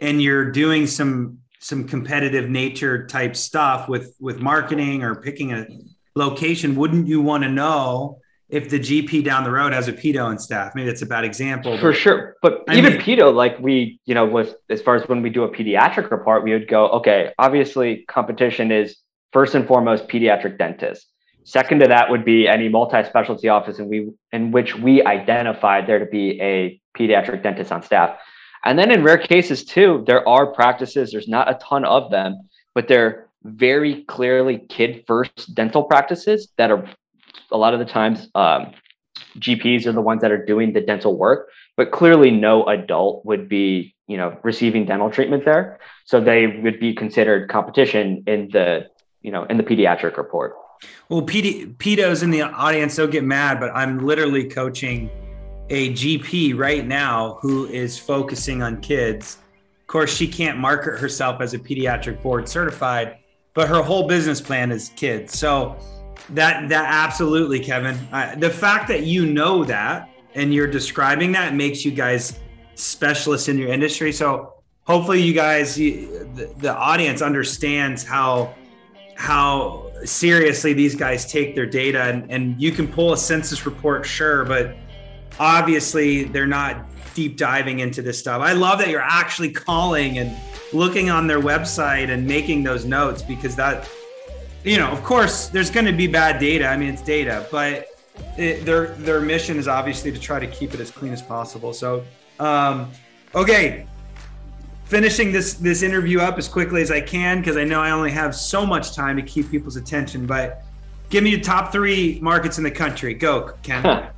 and 0.00 0.22
you're 0.22 0.50
doing 0.50 0.86
some 0.86 1.38
some 1.58 1.88
competitive 1.88 2.48
nature 2.48 3.06
type 3.06 3.34
stuff 3.34 3.88
with 3.88 4.14
with 4.20 4.38
marketing 4.38 5.02
or 5.02 5.14
picking 5.14 5.52
a 5.52 5.66
location 6.14 6.76
wouldn't 6.76 7.08
you 7.08 7.20
want 7.20 7.42
to 7.42 7.48
know 7.48 8.20
if 8.50 8.68
the 8.68 8.78
gp 8.78 9.24
down 9.24 9.42
the 9.42 9.50
road 9.50 9.72
has 9.72 9.88
a 9.88 9.92
pedo 9.92 10.28
and 10.30 10.40
staff? 10.40 10.74
Maybe 10.74 10.86
that's 10.86 11.02
a 11.02 11.06
bad 11.06 11.24
example 11.24 11.76
for 11.78 11.92
sure. 11.92 12.36
But 12.40 12.62
I 12.68 12.76
even 12.76 12.92
mean, 12.92 13.02
pedo 13.02 13.34
like 13.34 13.58
we 13.58 13.98
you 14.04 14.14
know 14.14 14.26
with 14.26 14.54
as 14.70 14.80
far 14.80 14.94
as 14.94 15.08
when 15.08 15.22
we 15.22 15.30
do 15.30 15.42
a 15.42 15.48
pediatric 15.48 16.10
report 16.10 16.44
we 16.44 16.52
would 16.52 16.68
go 16.68 16.88
okay 16.90 17.32
obviously 17.38 18.04
competition 18.06 18.70
is 18.70 18.96
first 19.34 19.54
and 19.54 19.66
foremost 19.66 20.08
pediatric 20.08 20.56
dentist 20.56 21.08
second 21.44 21.80
to 21.80 21.86
that 21.86 22.10
would 22.10 22.24
be 22.24 22.48
any 22.48 22.70
multi-specialty 22.70 23.48
office 23.48 23.78
in 23.78 23.88
we 23.88 24.10
in 24.32 24.50
which 24.50 24.76
we 24.76 25.04
identified 25.04 25.86
there 25.86 25.98
to 25.98 26.06
be 26.06 26.40
a 26.40 26.80
pediatric 26.96 27.42
dentist 27.42 27.70
on 27.70 27.82
staff 27.82 28.18
and 28.64 28.78
then 28.78 28.90
in 28.90 29.02
rare 29.02 29.18
cases, 29.18 29.64
too, 29.64 30.02
there 30.06 30.26
are 30.26 30.46
practices, 30.46 31.12
there's 31.12 31.28
not 31.28 31.50
a 31.50 31.58
ton 31.62 31.84
of 31.84 32.10
them, 32.10 32.48
but 32.74 32.88
they're 32.88 33.28
very 33.42 34.04
clearly 34.04 34.58
kid 34.70 35.04
first 35.06 35.54
dental 35.54 35.84
practices 35.84 36.48
that 36.56 36.70
are 36.70 36.88
a 37.52 37.58
lot 37.58 37.74
of 37.74 37.78
the 37.78 37.84
times 37.84 38.28
um, 38.34 38.72
GPs 39.38 39.86
are 39.86 39.92
the 39.92 40.00
ones 40.00 40.22
that 40.22 40.32
are 40.32 40.42
doing 40.42 40.72
the 40.72 40.80
dental 40.80 41.16
work, 41.16 41.50
but 41.76 41.92
clearly 41.92 42.30
no 42.30 42.64
adult 42.64 43.24
would 43.26 43.50
be, 43.50 43.94
you 44.08 44.16
know, 44.16 44.38
receiving 44.42 44.86
dental 44.86 45.10
treatment 45.10 45.44
there. 45.44 45.78
So 46.06 46.20
they 46.20 46.46
would 46.46 46.80
be 46.80 46.94
considered 46.94 47.50
competition 47.50 48.24
in 48.26 48.48
the, 48.50 48.86
you 49.24 49.32
know, 49.32 49.44
in 49.44 49.56
the 49.56 49.64
pediatric 49.64 50.16
report. 50.16 50.54
Well, 51.08 51.22
PD, 51.22 51.74
pedos 51.78 52.22
in 52.22 52.30
the 52.30 52.42
audience 52.42 52.94
don't 52.96 53.10
get 53.10 53.24
mad, 53.24 53.58
but 53.58 53.70
I'm 53.74 54.06
literally 54.06 54.44
coaching 54.44 55.10
a 55.70 55.92
GP 55.94 56.56
right 56.56 56.86
now 56.86 57.38
who 57.40 57.66
is 57.66 57.98
focusing 57.98 58.62
on 58.62 58.82
kids. 58.82 59.38
Of 59.80 59.86
course, 59.86 60.14
she 60.14 60.28
can't 60.28 60.58
market 60.58 60.98
herself 60.98 61.40
as 61.40 61.54
a 61.54 61.58
pediatric 61.58 62.22
board 62.22 62.48
certified, 62.48 63.16
but 63.54 63.66
her 63.66 63.82
whole 63.82 64.06
business 64.06 64.42
plan 64.42 64.70
is 64.70 64.90
kids. 64.94 65.38
So 65.38 65.76
that 66.30 66.68
that 66.68 66.84
absolutely, 66.86 67.60
Kevin. 67.60 67.96
The 68.38 68.50
fact 68.50 68.88
that 68.88 69.04
you 69.04 69.24
know 69.24 69.64
that 69.64 70.10
and 70.34 70.52
you're 70.52 70.66
describing 70.66 71.32
that 71.32 71.54
makes 71.54 71.84
you 71.84 71.92
guys 71.92 72.38
specialists 72.74 73.48
in 73.48 73.56
your 73.56 73.68
industry. 73.68 74.12
So 74.12 74.54
hopefully, 74.82 75.22
you 75.22 75.32
guys, 75.32 75.76
the, 75.76 76.52
the 76.58 76.74
audience 76.74 77.22
understands 77.22 78.04
how 78.04 78.54
how 79.16 79.90
seriously 80.04 80.72
these 80.72 80.94
guys 80.94 81.24
take 81.30 81.54
their 81.54 81.66
data, 81.66 82.02
and, 82.02 82.30
and 82.30 82.60
you 82.60 82.72
can 82.72 82.86
pull 82.86 83.12
a 83.12 83.16
census 83.16 83.64
report, 83.66 84.04
sure, 84.04 84.44
but 84.44 84.76
obviously 85.38 86.24
they're 86.24 86.46
not 86.46 86.86
deep 87.14 87.36
diving 87.36 87.78
into 87.78 88.02
this 88.02 88.18
stuff. 88.18 88.42
I 88.42 88.52
love 88.52 88.78
that 88.80 88.88
you're 88.88 89.00
actually 89.00 89.52
calling 89.52 90.18
and 90.18 90.36
looking 90.72 91.10
on 91.10 91.26
their 91.26 91.40
website 91.40 92.10
and 92.10 92.26
making 92.26 92.64
those 92.64 92.84
notes 92.84 93.22
because 93.22 93.54
that, 93.56 93.88
you 94.64 94.76
know, 94.76 94.88
of 94.88 95.02
course, 95.04 95.48
there's 95.48 95.70
going 95.70 95.86
to 95.86 95.92
be 95.92 96.06
bad 96.06 96.40
data. 96.40 96.66
I 96.66 96.76
mean, 96.76 96.90
it's 96.92 97.02
data, 97.02 97.46
but 97.50 97.86
it, 98.36 98.64
their 98.64 98.88
their 98.88 99.20
mission 99.20 99.58
is 99.58 99.68
obviously 99.68 100.10
to 100.12 100.18
try 100.18 100.40
to 100.40 100.46
keep 100.46 100.74
it 100.74 100.80
as 100.80 100.90
clean 100.90 101.12
as 101.12 101.22
possible. 101.22 101.72
So, 101.72 102.04
um, 102.40 102.90
okay, 103.34 103.86
finishing 104.84 105.32
this 105.32 105.54
this 105.54 105.82
interview 105.82 106.20
up 106.20 106.38
as 106.38 106.48
quickly 106.48 106.82
as 106.82 106.90
I 106.90 107.00
can 107.00 107.38
because 107.38 107.56
I 107.56 107.64
know 107.64 107.80
I 107.80 107.90
only 107.90 108.10
have 108.10 108.34
so 108.34 108.64
much 108.64 108.94
time 108.94 109.16
to 109.16 109.22
keep 109.22 109.50
people's 109.50 109.76
attention. 109.76 110.26
But 110.26 110.62
give 111.10 111.24
me 111.24 111.30
your 111.30 111.40
top 111.40 111.72
three 111.72 112.18
markets 112.20 112.58
in 112.58 112.64
the 112.64 112.70
country. 112.70 113.14
Go, 113.14 113.52
Kent. 113.62 114.06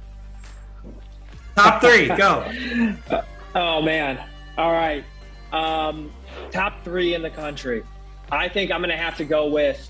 Top 1.56 1.80
three, 1.80 2.08
go. 2.08 2.44
oh 3.54 3.80
man. 3.80 4.22
All 4.58 4.72
right. 4.72 5.02
Um, 5.52 6.12
top 6.50 6.84
three 6.84 7.14
in 7.14 7.22
the 7.22 7.30
country. 7.30 7.82
I 8.30 8.46
think 8.46 8.70
I'm 8.70 8.82
gonna 8.82 8.96
have 8.96 9.16
to 9.16 9.24
go 9.24 9.48
with 9.48 9.88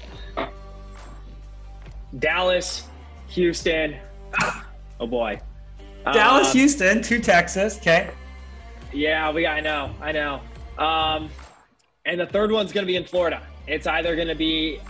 Dallas, 2.19 2.87
Houston. 3.29 3.97
Oh 4.99 5.07
boy. 5.07 5.39
Dallas, 6.05 6.47
um, 6.47 6.53
Houston, 6.55 7.03
to 7.03 7.21
Texas. 7.21 7.77
Okay. 7.77 8.09
Yeah, 8.95 9.31
we. 9.31 9.47
I 9.47 9.61
know. 9.61 9.95
I 10.01 10.11
know. 10.11 10.41
Um, 10.79 11.31
and 12.05 12.21
the 12.21 12.27
third 12.27 12.53
one's 12.53 12.73
gonna 12.73 12.87
be 12.87 12.97
in 12.97 13.05
Florida. 13.05 13.43
It's 13.67 13.87
either 13.87 14.15
gonna 14.17 14.35
be 14.35 14.81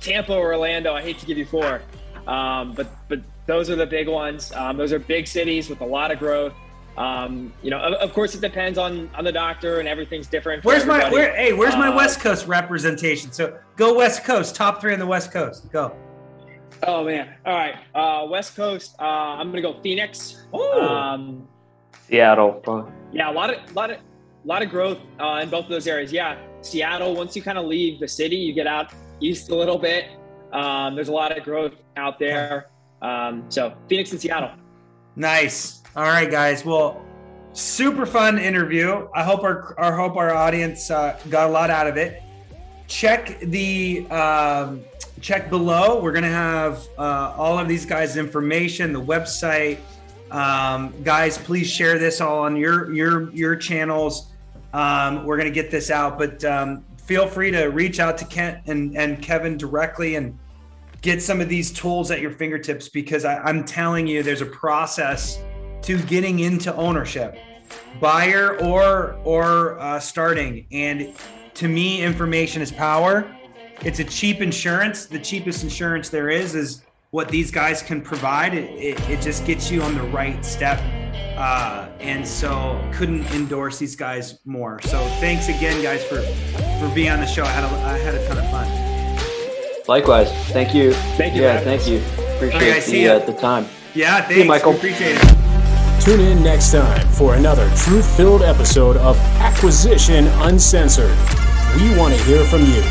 Tampa 0.00 0.34
or 0.34 0.52
Orlando. 0.52 0.94
I 0.94 1.02
hate 1.02 1.18
to 1.18 1.26
give 1.26 1.38
you 1.38 1.46
four, 1.46 1.82
um, 2.26 2.72
but 2.74 2.88
but 3.08 3.20
those 3.46 3.70
are 3.70 3.76
the 3.76 3.86
big 3.86 4.08
ones. 4.08 4.52
Um, 4.52 4.76
those 4.76 4.92
are 4.92 4.98
big 4.98 5.26
cities 5.26 5.68
with 5.68 5.80
a 5.80 5.86
lot 5.86 6.10
of 6.10 6.18
growth. 6.18 6.54
Um, 6.96 7.52
you 7.62 7.70
know, 7.70 7.78
of, 7.78 7.94
of, 7.94 8.12
course, 8.12 8.34
it 8.34 8.40
depends 8.40 8.76
on 8.76 9.08
on 9.14 9.24
the 9.24 9.32
doctor, 9.32 9.78
and 9.78 9.88
everything's 9.88 10.26
different. 10.26 10.64
Where's 10.64 10.84
my 10.84 11.08
where? 11.10 11.34
Hey, 11.34 11.52
where's 11.52 11.76
my 11.76 11.88
uh, 11.88 11.96
West 11.96 12.20
Coast 12.20 12.46
representation? 12.48 13.30
So 13.30 13.56
go 13.76 13.94
West 13.94 14.24
Coast. 14.24 14.56
Top 14.56 14.80
three 14.80 14.94
in 14.94 14.98
the 14.98 15.06
West 15.06 15.30
Coast. 15.30 15.70
Go. 15.70 15.94
Oh 16.82 17.04
man! 17.04 17.34
All 17.46 17.54
right, 17.54 17.76
uh, 17.94 18.26
West 18.26 18.56
Coast. 18.56 18.96
Uh, 18.98 19.04
I'm 19.04 19.50
gonna 19.50 19.62
go 19.62 19.80
Phoenix. 19.80 20.46
Um, 20.52 21.46
Seattle. 22.08 22.90
Yeah, 23.12 23.30
a 23.30 23.32
lot 23.32 23.54
of 23.54 23.76
lot 23.76 23.90
of 23.90 23.98
lot 24.44 24.62
of 24.62 24.70
growth 24.70 24.98
uh, 25.20 25.40
in 25.42 25.50
both 25.50 25.64
of 25.64 25.70
those 25.70 25.86
areas. 25.86 26.12
Yeah, 26.12 26.38
Seattle. 26.62 27.14
Once 27.14 27.36
you 27.36 27.42
kind 27.42 27.58
of 27.58 27.66
leave 27.66 28.00
the 28.00 28.08
city, 28.08 28.36
you 28.36 28.52
get 28.52 28.66
out 28.66 28.92
east 29.20 29.50
a 29.50 29.54
little 29.54 29.78
bit. 29.78 30.06
Um, 30.52 30.94
there's 30.94 31.08
a 31.08 31.12
lot 31.12 31.36
of 31.36 31.44
growth 31.44 31.74
out 31.96 32.18
there. 32.18 32.70
Um, 33.02 33.44
so 33.48 33.74
Phoenix 33.88 34.12
and 34.12 34.20
Seattle. 34.20 34.50
Nice. 35.16 35.82
All 35.96 36.04
right, 36.04 36.30
guys. 36.30 36.64
Well, 36.64 37.04
super 37.52 38.06
fun 38.06 38.38
interview. 38.38 39.08
I 39.14 39.22
hope 39.22 39.42
our 39.42 39.74
I 39.78 39.94
hope 39.94 40.16
our 40.16 40.32
audience 40.32 40.90
uh, 40.90 41.18
got 41.28 41.48
a 41.48 41.52
lot 41.52 41.70
out 41.70 41.86
of 41.86 41.96
it. 41.96 42.22
Check 42.86 43.40
the 43.40 44.06
um, 44.10 44.82
check 45.20 45.50
below. 45.50 46.00
We're 46.00 46.12
gonna 46.12 46.28
have 46.28 46.86
uh, 46.96 47.34
all 47.36 47.58
of 47.58 47.68
these 47.68 47.84
guys' 47.84 48.16
information, 48.16 48.92
the 48.92 49.02
website. 49.02 49.78
Um, 50.30 50.92
guys, 51.02 51.38
please 51.38 51.70
share 51.70 51.98
this 51.98 52.20
all 52.20 52.40
on 52.40 52.56
your 52.56 52.92
your 52.92 53.30
your 53.30 53.56
channels. 53.56 54.32
Um, 54.72 55.24
we're 55.24 55.38
gonna 55.38 55.50
get 55.50 55.70
this 55.70 55.90
out, 55.90 56.18
but 56.18 56.44
um, 56.44 56.84
feel 56.98 57.26
free 57.26 57.50
to 57.50 57.66
reach 57.66 58.00
out 58.00 58.18
to 58.18 58.24
Kent 58.26 58.58
and 58.66 58.96
and 58.96 59.22
Kevin 59.22 59.56
directly 59.56 60.16
and 60.16 60.38
get 61.00 61.22
some 61.22 61.40
of 61.40 61.48
these 61.48 61.72
tools 61.72 62.10
at 62.10 62.20
your 62.20 62.30
fingertips 62.30 62.88
because 62.88 63.24
I, 63.24 63.38
I'm 63.38 63.64
telling 63.64 64.06
you, 64.06 64.22
there's 64.22 64.42
a 64.42 64.46
process 64.46 65.38
to 65.82 65.98
getting 66.02 66.40
into 66.40 66.74
ownership, 66.74 67.36
buyer 68.00 68.58
or 68.60 69.18
or 69.24 69.78
uh, 69.78 69.98
starting. 70.00 70.66
And 70.72 71.14
to 71.54 71.68
me, 71.68 72.02
information 72.02 72.60
is 72.60 72.70
power. 72.70 73.34
It's 73.82 74.00
a 74.00 74.04
cheap 74.04 74.40
insurance. 74.40 75.06
The 75.06 75.20
cheapest 75.20 75.62
insurance 75.62 76.08
there 76.08 76.30
is 76.30 76.54
is 76.54 76.82
what 77.10 77.28
these 77.28 77.50
guys 77.50 77.82
can 77.82 78.00
provide. 78.02 78.54
It, 78.54 78.70
it, 78.70 79.08
it 79.08 79.20
just 79.20 79.46
gets 79.46 79.70
you 79.70 79.82
on 79.82 79.94
the 79.94 80.02
right 80.04 80.44
step. 80.44 80.80
Uh, 81.36 81.88
and 82.00 82.26
so 82.26 82.80
couldn't 82.92 83.24
endorse 83.32 83.78
these 83.78 83.94
guys 83.94 84.40
more. 84.44 84.80
So 84.82 84.98
thanks 85.20 85.48
again, 85.48 85.80
guys, 85.82 86.04
for 86.04 86.20
for 86.80 86.92
being 86.94 87.10
on 87.10 87.20
the 87.20 87.26
show. 87.26 87.44
I 87.44 87.48
had 87.48 87.64
a, 87.64 87.68
I 87.84 87.98
had 87.98 88.14
a 88.14 88.26
ton 88.26 88.38
of 88.38 88.50
fun. 88.50 89.84
Likewise. 89.86 90.30
Thank 90.48 90.74
you. 90.74 90.92
Thank 91.16 91.34
you. 91.34 91.42
Yeah, 91.42 91.60
thank 91.60 91.86
you. 91.88 92.02
Appreciate 92.36 92.72
right, 92.72 92.84
the, 92.84 93.08
uh, 93.08 93.18
the 93.20 93.34
time. 93.34 93.66
Yeah, 93.94 94.20
thanks. 94.20 94.36
You, 94.36 94.44
Michael. 94.44 94.74
Appreciate 94.74 95.16
it. 95.16 96.02
Tune 96.02 96.20
in 96.20 96.42
next 96.42 96.72
time 96.72 97.06
for 97.12 97.34
another 97.34 97.68
truth 97.76 98.16
filled 98.16 98.42
episode 98.42 98.96
of 98.98 99.16
Acquisition 99.38 100.26
Unscripted. 100.26 101.08
We 101.80 101.96
want 101.96 102.14
to 102.14 102.22
hear 102.24 102.44
from 102.44 102.60
you. 102.62 102.82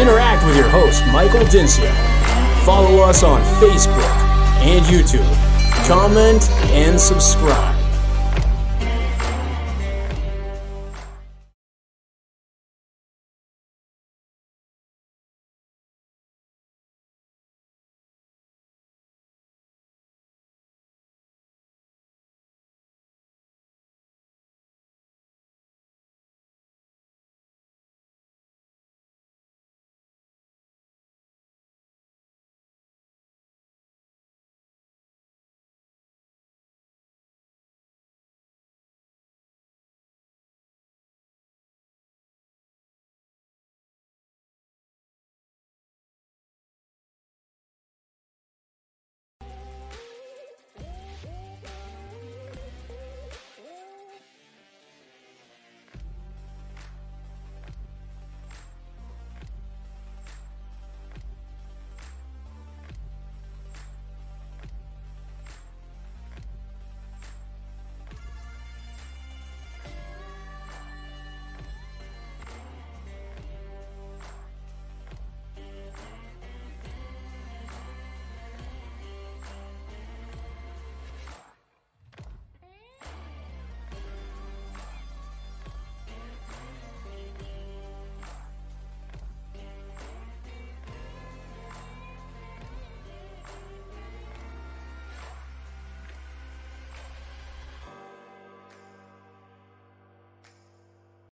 Interact 0.00 0.44
with 0.46 0.56
your 0.56 0.68
host, 0.68 1.04
Michael 1.12 1.40
Dinsio. 1.46 2.09
Follow 2.64 3.02
us 3.02 3.22
on 3.22 3.40
Facebook 3.60 4.04
and 4.62 4.84
YouTube. 4.86 5.26
Comment 5.86 6.42
and 6.72 7.00
subscribe. 7.00 7.79